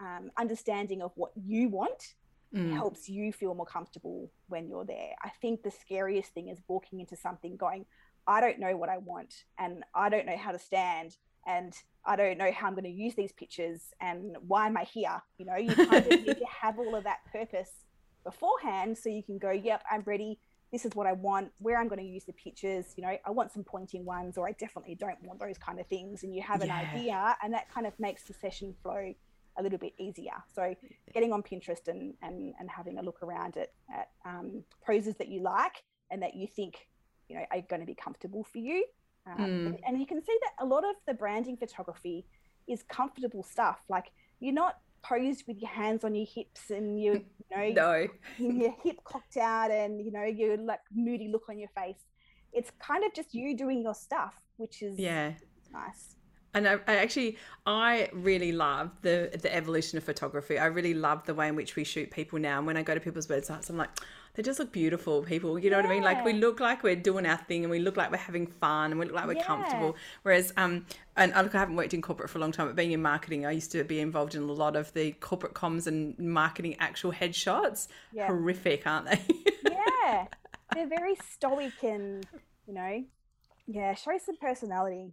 um, 0.00 0.30
understanding 0.38 1.02
of 1.02 1.12
what 1.14 1.32
you 1.36 1.68
want 1.68 2.14
mm. 2.54 2.72
helps 2.72 3.08
you 3.08 3.32
feel 3.32 3.54
more 3.54 3.66
comfortable 3.66 4.30
when 4.48 4.68
you're 4.68 4.84
there. 4.84 5.14
I 5.22 5.30
think 5.40 5.62
the 5.62 5.70
scariest 5.70 6.32
thing 6.32 6.48
is 6.48 6.58
walking 6.68 7.00
into 7.00 7.16
something 7.16 7.56
going, 7.56 7.86
I 8.26 8.40
don't 8.40 8.58
know 8.58 8.76
what 8.76 8.88
I 8.88 8.98
want 8.98 9.44
and 9.58 9.84
I 9.94 10.08
don't 10.08 10.26
know 10.26 10.36
how 10.36 10.52
to 10.52 10.58
stand 10.58 11.16
and 11.46 11.74
I 12.04 12.16
don't 12.16 12.38
know 12.38 12.50
how 12.52 12.66
I'm 12.66 12.74
going 12.74 12.84
to 12.84 12.90
use 12.90 13.14
these 13.14 13.32
pictures 13.32 13.80
and 14.00 14.36
why 14.46 14.66
am 14.66 14.76
I 14.76 14.84
here? 14.84 15.22
You 15.38 15.46
know, 15.46 15.56
you 15.56 15.74
kind 15.74 16.06
of 16.06 16.10
need 16.26 16.38
to 16.38 16.46
have 16.46 16.78
all 16.78 16.94
of 16.94 17.04
that 17.04 17.20
purpose 17.32 17.70
beforehand 18.24 18.98
so 18.98 19.08
you 19.08 19.22
can 19.22 19.38
go, 19.38 19.50
yep, 19.50 19.82
I'm 19.90 20.02
ready. 20.02 20.38
This 20.72 20.84
is 20.84 20.94
what 20.94 21.06
I 21.06 21.12
want, 21.12 21.52
where 21.58 21.78
I'm 21.78 21.88
going 21.88 22.00
to 22.00 22.06
use 22.06 22.24
the 22.24 22.32
pictures. 22.32 22.86
You 22.96 23.04
know, 23.04 23.16
I 23.24 23.30
want 23.30 23.52
some 23.52 23.62
pointing 23.62 24.04
ones, 24.04 24.36
or 24.36 24.48
I 24.48 24.52
definitely 24.52 24.96
don't 24.96 25.22
want 25.22 25.38
those 25.38 25.56
kind 25.56 25.78
of 25.78 25.86
things. 25.86 26.24
And 26.24 26.34
you 26.34 26.42
have 26.42 26.62
an 26.62 26.68
yeah. 26.68 26.90
idea, 26.92 27.36
and 27.42 27.52
that 27.54 27.70
kind 27.72 27.86
of 27.86 27.98
makes 28.00 28.24
the 28.24 28.34
session 28.34 28.74
flow 28.82 29.14
a 29.56 29.62
little 29.62 29.78
bit 29.78 29.92
easier. 29.98 30.32
So 30.54 30.74
getting 31.12 31.32
on 31.32 31.42
Pinterest 31.42 31.86
and, 31.86 32.14
and, 32.22 32.54
and 32.58 32.68
having 32.68 32.98
a 32.98 33.02
look 33.02 33.22
around 33.22 33.56
at, 33.56 33.70
at 33.92 34.08
um, 34.24 34.64
poses 34.84 35.14
that 35.16 35.28
you 35.28 35.42
like 35.42 35.84
and 36.10 36.22
that 36.22 36.34
you 36.34 36.48
think, 36.48 36.88
you 37.28 37.36
know, 37.36 37.44
are 37.52 37.60
going 37.68 37.80
to 37.80 37.86
be 37.86 37.94
comfortable 37.94 38.42
for 38.42 38.58
you. 38.58 38.84
Um, 39.26 39.38
mm. 39.38 39.80
and 39.86 39.98
you 39.98 40.06
can 40.06 40.22
see 40.22 40.36
that 40.42 40.64
a 40.64 40.66
lot 40.66 40.84
of 40.84 40.96
the 41.06 41.14
branding 41.14 41.56
photography 41.56 42.26
is 42.68 42.82
comfortable 42.82 43.42
stuff. 43.42 43.78
Like 43.88 44.12
you're 44.40 44.54
not 44.54 44.78
posed 45.02 45.44
with 45.46 45.58
your 45.60 45.70
hands 45.70 46.04
on 46.04 46.14
your 46.14 46.26
hips 46.26 46.70
and 46.70 47.00
you, 47.00 47.12
you 47.50 47.56
know, 47.56 47.72
no. 47.72 48.06
your 48.38 48.74
hip 48.82 49.02
cocked 49.04 49.36
out 49.36 49.70
and, 49.70 50.04
you 50.04 50.10
know, 50.12 50.24
your 50.24 50.56
like 50.58 50.80
moody 50.94 51.28
look 51.28 51.48
on 51.48 51.58
your 51.58 51.70
face. 51.76 52.04
It's 52.52 52.70
kind 52.78 53.04
of 53.04 53.14
just 53.14 53.34
you 53.34 53.56
doing 53.56 53.82
your 53.82 53.94
stuff, 53.94 54.34
which 54.56 54.82
is 54.82 54.98
yeah 54.98 55.32
nice 55.72 56.14
and 56.54 56.68
I, 56.68 56.78
I, 56.86 56.96
actually 56.96 57.36
I 57.66 58.08
really 58.12 58.52
love 58.52 58.90
the 59.02 59.30
the 59.42 59.54
evolution 59.54 59.98
of 59.98 60.04
photography. 60.04 60.58
I 60.58 60.66
really 60.66 60.94
love 60.94 61.24
the 61.26 61.34
way 61.34 61.48
in 61.48 61.56
which 61.56 61.76
we 61.76 61.84
shoot 61.84 62.10
people 62.10 62.38
now. 62.38 62.58
And 62.58 62.66
when 62.66 62.76
I 62.76 62.82
go 62.82 62.94
to 62.94 63.00
people's 63.00 63.26
websites, 63.26 63.68
I'm 63.68 63.76
like, 63.76 63.90
they 64.34 64.42
just 64.42 64.58
look 64.58 64.72
beautiful, 64.72 65.22
people. 65.22 65.58
You 65.58 65.70
know 65.70 65.78
yeah. 65.78 65.82
what 65.84 65.90
I 65.90 65.94
mean? 65.94 66.02
Like 66.02 66.24
we 66.24 66.32
look 66.32 66.58
like 66.58 66.82
we're 66.82 66.96
doing 66.96 67.24
our 67.24 67.36
thing, 67.36 67.64
and 67.64 67.70
we 67.70 67.78
look 67.78 67.96
like 67.96 68.10
we're 68.10 68.16
having 68.16 68.46
fun, 68.46 68.90
and 68.90 68.98
we 68.98 69.06
look 69.06 69.14
like 69.14 69.26
we're 69.26 69.34
yeah. 69.34 69.44
comfortable. 69.44 69.96
Whereas, 70.22 70.52
um, 70.56 70.86
and 71.16 71.32
I 71.34 71.42
look, 71.42 71.54
I 71.54 71.58
haven't 71.58 71.76
worked 71.76 71.94
in 71.94 72.02
corporate 72.02 72.30
for 72.30 72.38
a 72.38 72.40
long 72.40 72.50
time, 72.50 72.66
but 72.66 72.74
being 72.74 72.92
in 72.92 73.00
marketing, 73.00 73.46
I 73.46 73.52
used 73.52 73.70
to 73.72 73.84
be 73.84 74.00
involved 74.00 74.34
in 74.34 74.42
a 74.42 74.52
lot 74.52 74.74
of 74.74 74.92
the 74.92 75.12
corporate 75.12 75.54
comms 75.54 75.86
and 75.86 76.18
marketing 76.18 76.76
actual 76.80 77.12
headshots. 77.12 77.86
Yeah. 78.12 78.26
Horrific, 78.26 78.86
aren't 78.86 79.06
they? 79.06 79.22
yeah, 79.70 80.26
they're 80.74 80.88
very 80.88 81.14
stoic 81.30 81.82
and 81.82 82.26
you 82.66 82.74
know, 82.74 83.04
yeah, 83.66 83.94
show 83.94 84.18
some 84.24 84.36
personality. 84.36 85.12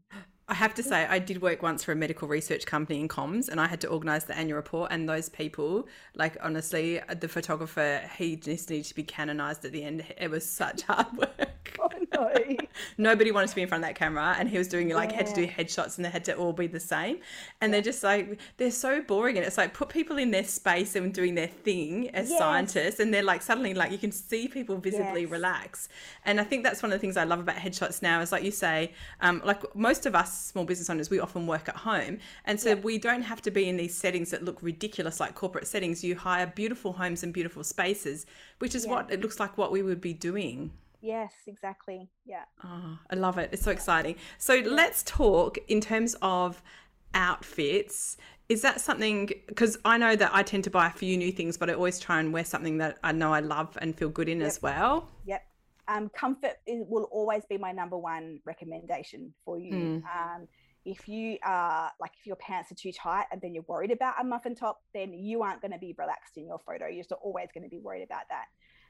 I 0.51 0.55
have 0.55 0.73
to 0.73 0.83
say, 0.83 1.07
I 1.07 1.17
did 1.17 1.41
work 1.41 1.63
once 1.63 1.81
for 1.81 1.93
a 1.93 1.95
medical 1.95 2.27
research 2.27 2.65
company 2.65 2.99
in 2.99 3.07
comms, 3.07 3.47
and 3.47 3.61
I 3.61 3.67
had 3.67 3.79
to 3.81 3.87
organise 3.87 4.25
the 4.25 4.37
annual 4.37 4.57
report. 4.57 4.91
And 4.91 5.07
those 5.07 5.29
people, 5.29 5.87
like 6.13 6.35
honestly, 6.41 6.99
the 7.21 7.29
photographer, 7.29 8.01
he 8.17 8.35
just 8.35 8.69
needed 8.69 8.83
to 8.87 8.95
be 8.95 9.03
canonised 9.03 9.63
at 9.63 9.71
the 9.71 9.81
end. 9.81 10.03
It 10.17 10.29
was 10.29 10.45
such 10.45 10.81
hard 10.81 11.07
work. 11.17 11.61
Oh 11.80 11.89
no! 12.13 12.58
Nobody 12.97 13.32
wanted 13.32 13.50
to 13.50 13.56
be 13.56 13.62
in 13.62 13.67
front 13.67 13.84
of 13.84 13.89
that 13.89 13.95
camera, 13.95 14.36
and 14.38 14.50
he 14.50 14.58
was 14.58 14.67
doing 14.67 14.89
like 14.89 15.12
yeah. 15.12 15.17
had 15.17 15.28
to 15.28 15.34
do 15.34 15.47
headshots, 15.47 15.97
and 15.97 16.06
they 16.06 16.10
had 16.10 16.26
to 16.26 16.36
all 16.36 16.54
be 16.54 16.67
the 16.67 16.80
same. 16.80 17.19
And 17.60 17.69
yeah. 17.69 17.78
they're 17.78 17.82
just 17.82 18.04
like 18.04 18.39
they're 18.58 18.71
so 18.71 19.02
boring, 19.02 19.38
and 19.38 19.45
it's 19.45 19.58
like 19.58 19.74
put 19.74 19.89
people 19.89 20.17
in 20.17 20.32
their 20.32 20.43
space 20.43 20.95
and 20.95 21.13
doing 21.13 21.36
their 21.36 21.47
thing 21.47 22.10
as 22.10 22.30
yes. 22.30 22.39
scientists, 22.39 23.00
and 23.00 23.13
they're 23.13 23.24
like 23.24 23.41
suddenly 23.41 23.74
like 23.74 23.91
you 23.91 23.97
can 23.97 24.12
see 24.12 24.47
people 24.47 24.78
visibly 24.78 25.21
yes. 25.21 25.32
relax. 25.32 25.89
And 26.26 26.39
I 26.39 26.43
think 26.43 26.63
that's 26.63 26.82
one 26.84 26.91
of 26.91 26.97
the 26.97 27.02
things 27.02 27.17
I 27.17 27.24
love 27.24 27.39
about 27.39 27.56
headshots 27.56 28.02
now 28.02 28.21
is 28.21 28.32
like 28.32 28.43
you 28.43 28.52
say, 28.52 28.93
um, 29.21 29.41
like 29.45 29.76
most 29.76 30.06
of 30.06 30.15
us 30.15 30.47
small 30.47 30.65
business 30.65 30.89
owners, 30.89 31.10
we 31.10 31.19
often 31.19 31.47
work 31.47 31.69
at 31.69 31.76
home. 31.76 32.19
And 32.45 32.60
so 32.60 32.69
yeah. 32.69 32.76
we 32.76 32.97
don't 32.97 33.24
have 33.24 33.41
to 33.43 33.52
be 33.52 33.69
in 33.69 33.78
these 33.78 33.95
settings 33.95 34.32
that 34.32 34.43
look 34.43 34.62
ridiculous 34.62 35.19
like 35.19 35.36
corporate 35.36 35.67
settings. 35.67 36.04
You 36.04 36.15
hire 36.15 36.47
beautiful 36.47 36.93
homes 36.93 37.24
and 37.24 37.34
beautiful 37.34 37.63
spaces, 37.63 38.26
which 38.60 38.76
is 38.76 38.88
what 38.88 39.12
it 39.12 39.21
looks 39.21 39.39
like 39.39 39.58
what 39.58 39.71
we 39.71 39.82
would 39.82 40.02
be 40.02 40.13
doing. 40.13 40.71
Yes, 41.01 41.33
exactly. 41.47 42.09
Yeah. 42.25 42.43
Oh, 42.63 42.97
I 43.09 43.15
love 43.15 43.37
it. 43.37 43.49
It's 43.51 43.63
so 43.63 43.71
exciting. 43.71 44.15
So 44.37 44.53
yeah. 44.53 44.67
let's 44.69 45.03
talk 45.03 45.57
in 45.67 45.81
terms 45.81 46.15
of 46.21 46.61
outfits. 47.13 48.17
Is 48.49 48.61
that 48.61 48.81
something? 48.81 49.31
Because 49.47 49.77
I 49.83 49.97
know 49.97 50.15
that 50.15 50.31
I 50.33 50.43
tend 50.43 50.63
to 50.65 50.69
buy 50.69 50.87
a 50.87 50.91
few 50.91 51.17
new 51.17 51.31
things, 51.31 51.57
but 51.57 51.69
I 51.69 51.73
always 51.73 51.99
try 51.99 52.19
and 52.19 52.31
wear 52.31 52.45
something 52.45 52.77
that 52.77 52.97
I 53.03 53.11
know 53.11 53.33
I 53.33 53.39
love 53.39 53.77
and 53.81 53.95
feel 53.95 54.09
good 54.09 54.29
in 54.29 54.39
yep. 54.39 54.47
as 54.47 54.61
well. 54.61 55.09
Yep 55.25 55.43
um, 55.91 56.09
comfort 56.09 56.57
is, 56.65 56.83
will 56.87 57.07
always 57.11 57.43
be 57.45 57.57
my 57.57 57.71
number 57.71 57.97
one 57.97 58.39
recommendation 58.45 59.33
for 59.43 59.59
you. 59.59 59.73
Mm. 59.73 60.03
Um, 60.03 60.47
if 60.83 61.07
you 61.07 61.37
are 61.43 61.91
like 61.99 62.11
if 62.19 62.25
your 62.25 62.37
pants 62.37 62.71
are 62.71 62.75
too 62.75 62.91
tight 62.91 63.25
and 63.31 63.39
then 63.39 63.53
you're 63.53 63.65
worried 63.67 63.91
about 63.91 64.15
a 64.19 64.23
muffin 64.23 64.55
top, 64.55 64.81
then 64.93 65.13
you 65.13 65.43
aren't 65.43 65.61
going 65.61 65.71
to 65.71 65.77
be 65.77 65.93
relaxed 65.97 66.37
in 66.37 66.47
your 66.47 66.59
photo. 66.59 66.87
You're 66.87 67.03
just 67.03 67.11
always 67.11 67.49
going 67.53 67.63
to 67.63 67.69
be 67.69 67.79
worried 67.79 68.03
about 68.03 68.23
that. 68.29 68.45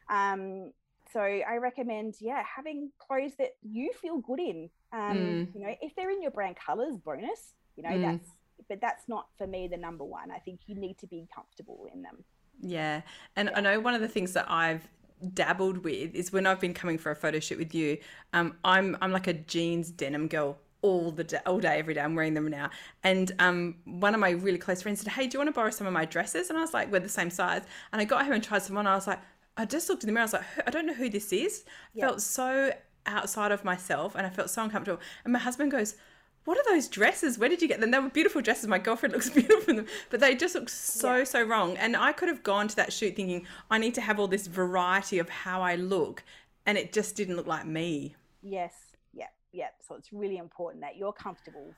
Um, 0.10 0.72
so 1.12 1.20
I 1.20 1.58
recommend, 1.58 2.16
yeah, 2.20 2.44
having 2.44 2.92
clothes 3.00 3.34
that 3.38 3.56
you 3.62 3.92
feel 4.02 4.20
good 4.20 4.40
in. 4.40 4.70
Um, 4.94 5.18
mm. 5.18 5.56
You 5.56 5.62
know, 5.62 5.76
if 5.82 5.96
they're 5.96 6.10
in 6.10 6.22
your 6.22 6.32
brand 6.32 6.56
colors, 6.56 6.98
bonus. 6.98 7.54
You 7.76 7.84
know, 7.84 7.90
mm. 7.90 8.02
that's 8.02 8.30
but 8.70 8.80
that's 8.80 9.08
not 9.08 9.28
for 9.38 9.48
me 9.48 9.68
the 9.68 9.78
number 9.78 10.04
one. 10.04 10.32
I 10.32 10.38
think 10.38 10.62
you 10.68 10.76
need 10.76 10.98
to 11.00 11.08
be 11.08 11.28
comfortable 11.34 11.88
in 11.94 12.02
them. 12.02 12.24
Yeah, 12.62 13.02
and 13.36 13.50
yeah. 13.50 13.58
I 13.58 13.62
know 13.62 13.80
one 13.80 13.94
of 13.94 14.02
the 14.02 14.08
things 14.08 14.34
that 14.34 14.46
I've 14.50 14.88
dabbled 15.34 15.84
with 15.84 16.14
is 16.16 16.32
when 16.32 16.48
I've 16.48 16.60
been 16.60 16.74
coming 16.74 16.98
for 16.98 17.12
a 17.12 17.16
photo 17.16 17.40
shoot 17.40 17.58
with 17.58 17.74
you. 17.74 17.98
Um, 18.34 18.58
I'm 18.64 18.98
I'm 19.02 19.12
like 19.12 19.28
a 19.28 19.34
jeans 19.34 19.92
denim 19.92 20.28
girl 20.28 20.58
all 20.82 21.12
the 21.12 21.24
day, 21.24 21.40
all 21.46 21.60
day, 21.60 21.78
every 21.78 21.94
day. 21.94 22.02
I'm 22.02 22.16
wearing 22.16 22.34
them 22.34 22.48
now. 22.48 22.70
And 23.04 23.32
um, 23.40 23.76
one 23.86 24.14
of 24.14 24.20
my 24.20 24.32
really 24.32 24.58
close 24.58 24.82
friends 24.82 25.02
said, 25.02 25.12
"Hey, 25.12 25.28
do 25.28 25.36
you 25.36 25.40
want 25.40 25.50
to 25.50 25.54
borrow 25.54 25.70
some 25.70 25.88
of 25.88 25.94
my 25.94 26.06
dresses?" 26.06 26.50
And 26.50 26.58
I 26.58 26.62
was 26.62 26.74
like, 26.74 26.92
"We're 26.92 27.00
the 27.00 27.10
same 27.10 27.30
size." 27.30 27.64
And 27.92 28.02
I 28.02 28.06
got 28.06 28.24
home 28.24 28.34
and 28.34 28.44
tried 28.44 28.64
some 28.64 28.78
on. 28.78 28.88
I 28.88 28.96
was 28.96 29.08
like, 29.08 29.20
I 29.58 29.66
just 29.66 29.90
looked 29.90 30.04
in 30.04 30.08
the 30.08 30.14
mirror. 30.14 30.22
I 30.22 30.26
was 30.26 30.34
like, 30.34 30.44
I 30.66 30.72
don't 30.72 30.86
know 30.86 30.94
who 30.94 31.10
this 31.10 31.32
is. 31.34 31.66
Yeah. 31.94 32.08
Felt 32.08 32.22
so 32.22 32.74
outside 33.06 33.52
of 33.52 33.64
myself, 33.64 34.16
and 34.16 34.26
I 34.26 34.30
felt 34.30 34.50
so 34.50 34.64
uncomfortable. 34.64 35.02
And 35.24 35.34
my 35.34 35.40
husband 35.40 35.72
goes, 35.72 35.96
what 36.46 36.58
are 36.58 36.74
those 36.74 36.88
dresses? 36.88 37.38
Where 37.38 37.50
did 37.50 37.62
you 37.62 37.68
get 37.68 37.80
them? 37.80 37.92
They 37.92 38.00
were 38.00 38.10
beautiful 38.10 38.42
dresses. 38.42 38.68
My 38.68 38.80
girlfriend 38.80 39.14
looks 39.14 39.30
beautiful 39.30 39.70
in 39.70 39.76
them, 39.78 39.86
but 40.10 40.20
they 40.20 40.36
just 40.36 40.56
look 40.56 40.70
so, 40.70 41.18
yeah. 41.18 41.24
so 41.24 41.44
wrong. 41.44 41.78
And 41.78 41.96
I 41.96 42.14
could 42.14 42.30
have 42.30 42.44
gone 42.44 42.68
to 42.70 42.76
that 42.78 42.92
shoot 42.92 43.16
thinking, 43.16 43.46
I 43.70 43.78
need 43.78 43.94
to 43.96 44.02
have 44.02 44.20
all 44.20 44.28
this 44.28 44.48
variety 44.48 45.20
of 45.20 45.30
how 45.30 45.62
I 45.62 45.76
look. 45.76 46.24
And 46.66 46.78
it 46.78 46.94
just 46.94 47.16
didn't 47.16 47.36
look 47.36 47.48
like 47.48 47.66
me. 47.66 48.16
Yes. 48.42 48.74
Yeah. 49.14 49.28
Yeah. 49.52 49.70
So 49.88 49.96
it's 49.96 50.12
really 50.12 50.38
important 50.38 50.82
that 50.82 50.98
you're 50.98 51.14
comfortable 51.14 51.74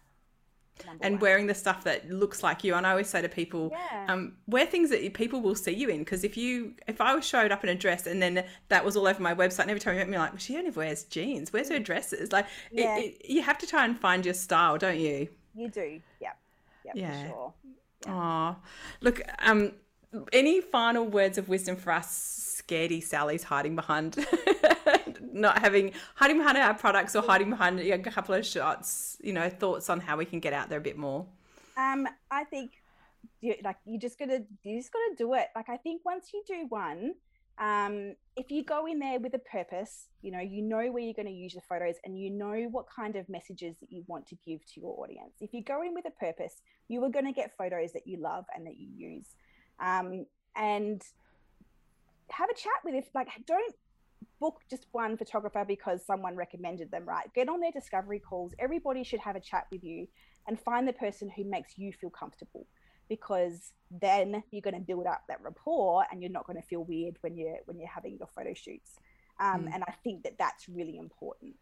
and 1.01 1.15
one. 1.15 1.19
wearing 1.19 1.47
the 1.47 1.53
stuff 1.53 1.83
that 1.83 2.09
looks 2.09 2.43
like 2.43 2.63
you. 2.63 2.75
And 2.75 2.85
I 2.85 2.91
always 2.91 3.09
say 3.09 3.21
to 3.21 3.29
people, 3.29 3.69
yeah. 3.71 4.05
um, 4.09 4.33
wear 4.47 4.65
things 4.65 4.89
that 4.89 5.13
people 5.13 5.41
will 5.41 5.55
see 5.55 5.71
you 5.73 5.89
in. 5.89 5.99
Because 5.99 6.23
if 6.23 6.35
you, 6.37 6.73
if 6.87 6.99
I 7.01 7.15
was 7.15 7.25
showed 7.25 7.51
up 7.51 7.63
in 7.63 7.69
a 7.69 7.75
dress 7.75 8.07
and 8.07 8.21
then 8.21 8.43
that 8.69 8.83
was 8.83 8.97
all 8.97 9.07
over 9.07 9.21
my 9.21 9.33
website, 9.33 9.61
and 9.61 9.69
every 9.69 9.79
time 9.79 9.93
you 9.93 9.99
met 9.99 10.09
me, 10.09 10.17
like, 10.17 10.31
well, 10.31 10.39
she 10.39 10.57
only 10.57 10.71
wears 10.71 11.03
jeans. 11.05 11.53
Where's 11.53 11.69
her 11.69 11.79
dresses? 11.79 12.31
Like, 12.31 12.47
yeah. 12.71 12.97
it, 12.97 13.17
it, 13.21 13.29
you 13.29 13.41
have 13.41 13.57
to 13.59 13.67
try 13.67 13.85
and 13.85 13.99
find 13.99 14.25
your 14.25 14.33
style, 14.33 14.77
don't 14.77 14.99
you? 14.99 15.29
You 15.55 15.69
do. 15.69 16.01
Yeah. 16.19 16.31
Yep, 16.85 16.95
yeah. 16.95 17.27
sure. 17.27 17.53
Yeah. 18.05 18.55
look. 19.01 19.21
Um, 19.39 19.73
any 20.31 20.61
final 20.61 21.05
words 21.05 21.37
of 21.37 21.49
wisdom 21.49 21.75
for 21.75 21.91
us, 21.91 22.52
scaredy 22.67 23.03
Sally's 23.03 23.43
hiding 23.43 23.75
behind 23.75 24.25
not 25.33 25.59
having 25.59 25.91
hiding 26.15 26.37
behind 26.37 26.57
our 26.57 26.73
products 26.73 27.15
or 27.15 27.21
hiding 27.21 27.49
behind 27.49 27.79
a 27.79 27.97
couple 27.99 28.35
of 28.35 28.45
shots. 28.45 29.17
You 29.23 29.33
know, 29.33 29.49
thoughts 29.49 29.89
on 29.89 29.99
how 29.99 30.17
we 30.17 30.25
can 30.25 30.39
get 30.39 30.53
out 30.53 30.69
there 30.69 30.79
a 30.79 30.81
bit 30.81 30.97
more. 30.97 31.25
Um, 31.77 32.07
I 32.29 32.43
think 32.43 32.71
you, 33.41 33.55
like 33.63 33.77
you 33.85 33.99
just 33.99 34.17
gotta 34.19 34.43
you 34.63 34.79
just 34.79 34.91
gotta 34.91 35.15
do 35.17 35.33
it. 35.33 35.47
Like 35.55 35.69
I 35.69 35.77
think 35.77 36.03
once 36.05 36.31
you 36.33 36.43
do 36.47 36.65
one, 36.69 37.15
um, 37.59 38.15
if 38.35 38.49
you 38.49 38.63
go 38.63 38.87
in 38.87 38.99
there 38.99 39.19
with 39.19 39.33
a 39.35 39.39
purpose, 39.39 40.07
you 40.21 40.31
know, 40.31 40.39
you 40.39 40.61
know 40.61 40.91
where 40.91 41.03
you're 41.03 41.13
going 41.13 41.27
to 41.27 41.31
use 41.31 41.53
the 41.53 41.61
photos 41.61 41.95
and 42.03 42.19
you 42.19 42.31
know 42.31 42.67
what 42.71 42.85
kind 42.89 43.15
of 43.15 43.29
messages 43.29 43.75
that 43.79 43.91
you 43.91 44.03
want 44.07 44.27
to 44.27 44.35
give 44.45 44.65
to 44.73 44.81
your 44.81 44.99
audience. 44.99 45.35
If 45.39 45.53
you 45.53 45.63
go 45.63 45.83
in 45.83 45.93
with 45.93 46.05
a 46.07 46.11
purpose, 46.11 46.61
you 46.87 47.03
are 47.03 47.09
going 47.09 47.25
to 47.25 47.31
get 47.31 47.55
photos 47.55 47.93
that 47.93 48.07
you 48.07 48.17
love 48.17 48.45
and 48.55 48.65
that 48.65 48.77
you 48.77 48.87
use. 48.95 49.27
Um, 49.79 50.25
and 50.55 51.01
have 52.29 52.49
a 52.49 52.55
chat 52.55 52.73
with 52.83 52.95
if 52.95 53.05
like 53.13 53.29
don't 53.45 53.75
book 54.39 54.61
just 54.69 54.87
one 54.91 55.17
photographer 55.17 55.63
because 55.65 56.05
someone 56.05 56.35
recommended 56.35 56.91
them 56.91 57.05
right? 57.05 57.33
Get 57.33 57.49
on 57.49 57.59
their 57.59 57.71
discovery 57.71 58.19
calls. 58.19 58.53
Everybody 58.59 59.03
should 59.03 59.19
have 59.19 59.35
a 59.35 59.39
chat 59.39 59.67
with 59.71 59.83
you 59.83 60.07
and 60.47 60.59
find 60.59 60.87
the 60.87 60.93
person 60.93 61.29
who 61.35 61.43
makes 61.43 61.77
you 61.77 61.93
feel 61.93 62.09
comfortable 62.09 62.67
because 63.09 63.73
then 63.91 64.43
you're 64.51 64.61
going 64.61 64.73
to 64.73 64.79
build 64.79 65.05
up 65.05 65.23
that 65.27 65.39
rapport 65.41 66.05
and 66.11 66.21
you're 66.21 66.31
not 66.31 66.45
going 66.47 66.59
to 66.59 66.67
feel 66.67 66.83
weird 66.83 67.17
when 67.21 67.37
you're 67.37 67.57
when 67.65 67.79
you're 67.79 67.89
having 67.89 68.17
your 68.17 68.27
photo 68.27 68.53
shoots. 68.53 68.99
Um, 69.39 69.63
mm. 69.63 69.73
and 69.73 69.83
i 69.87 69.93
think 70.03 70.23
that 70.23 70.37
that's 70.37 70.69
really 70.69 70.97
important. 70.97 71.55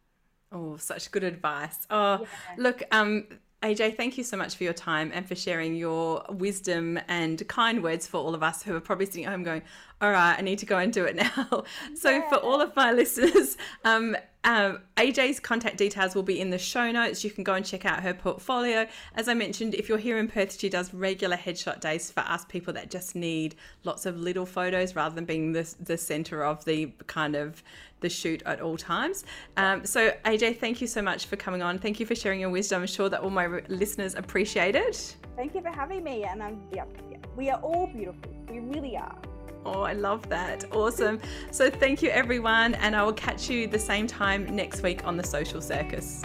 Oh 0.50 0.76
such 0.76 1.10
good 1.10 1.24
advice. 1.24 1.86
Oh 1.90 2.20
yeah. 2.20 2.62
look 2.62 2.82
um 2.90 3.26
AJ, 3.62 3.96
thank 3.96 4.18
you 4.18 4.24
so 4.24 4.36
much 4.36 4.56
for 4.56 4.64
your 4.64 4.72
time 4.72 5.12
and 5.14 5.26
for 5.26 5.36
sharing 5.36 5.76
your 5.76 6.24
wisdom 6.28 6.98
and 7.06 7.46
kind 7.46 7.80
words 7.80 8.08
for 8.08 8.16
all 8.16 8.34
of 8.34 8.42
us 8.42 8.60
who 8.60 8.74
are 8.74 8.80
probably 8.80 9.06
sitting 9.06 9.24
at 9.24 9.30
home 9.30 9.44
going, 9.44 9.62
all 10.02 10.10
right, 10.10 10.34
I 10.36 10.42
need 10.42 10.58
to 10.58 10.66
go 10.66 10.78
and 10.78 10.92
do 10.92 11.04
it 11.04 11.14
now. 11.14 11.64
so, 11.94 12.10
yeah. 12.10 12.28
for 12.28 12.36
all 12.36 12.60
of 12.60 12.74
my 12.74 12.90
listeners, 13.02 13.56
um, 13.84 14.16
um, 14.42 14.80
AJ's 14.96 15.38
contact 15.38 15.76
details 15.76 16.16
will 16.16 16.24
be 16.24 16.40
in 16.40 16.50
the 16.50 16.58
show 16.58 16.90
notes. 16.90 17.22
You 17.22 17.30
can 17.30 17.44
go 17.44 17.54
and 17.54 17.64
check 17.64 17.84
out 17.84 18.02
her 18.02 18.12
portfolio. 18.12 18.88
As 19.14 19.28
I 19.28 19.34
mentioned, 19.34 19.74
if 19.74 19.88
you're 19.88 19.98
here 19.98 20.18
in 20.18 20.26
Perth, 20.26 20.58
she 20.58 20.68
does 20.68 20.92
regular 20.92 21.36
headshot 21.36 21.80
days 21.80 22.10
for 22.10 22.20
us 22.20 22.44
people 22.46 22.72
that 22.74 22.90
just 22.90 23.14
need 23.14 23.54
lots 23.84 24.04
of 24.04 24.18
little 24.18 24.44
photos 24.44 24.96
rather 24.96 25.14
than 25.14 25.24
being 25.24 25.52
the, 25.52 25.72
the 25.80 25.96
center 25.96 26.44
of 26.44 26.64
the 26.64 26.92
kind 27.06 27.36
of 27.36 27.62
the 28.00 28.08
shoot 28.08 28.42
at 28.44 28.60
all 28.60 28.76
times. 28.76 29.24
Um, 29.56 29.86
so, 29.86 30.10
AJ, 30.24 30.58
thank 30.58 30.80
you 30.80 30.88
so 30.88 31.00
much 31.00 31.26
for 31.26 31.36
coming 31.36 31.62
on. 31.62 31.78
Thank 31.78 32.00
you 32.00 32.06
for 32.06 32.16
sharing 32.16 32.40
your 32.40 32.50
wisdom. 32.50 32.80
I'm 32.80 32.88
sure 32.88 33.08
that 33.08 33.20
all 33.20 33.30
my 33.30 33.46
listeners 33.68 34.16
appreciate 34.16 34.74
it. 34.74 35.14
Thank 35.36 35.54
you 35.54 35.60
for 35.60 35.70
having 35.70 36.02
me. 36.02 36.24
And 36.24 36.42
I'm, 36.42 36.60
yeah, 36.74 36.86
yeah, 37.08 37.18
we 37.36 37.50
are 37.50 37.60
all 37.60 37.86
beautiful. 37.86 38.34
We 38.50 38.58
really 38.58 38.96
are. 38.96 39.16
Oh, 39.64 39.82
I 39.82 39.92
love 39.92 40.28
that. 40.28 40.64
Awesome. 40.72 41.20
So, 41.50 41.70
thank 41.70 42.02
you, 42.02 42.10
everyone. 42.10 42.74
And 42.76 42.96
I 42.96 43.04
will 43.04 43.12
catch 43.12 43.48
you 43.48 43.66
the 43.66 43.78
same 43.78 44.06
time 44.06 44.54
next 44.54 44.82
week 44.82 45.06
on 45.06 45.16
the 45.16 45.24
Social 45.24 45.60
Circus. 45.60 46.24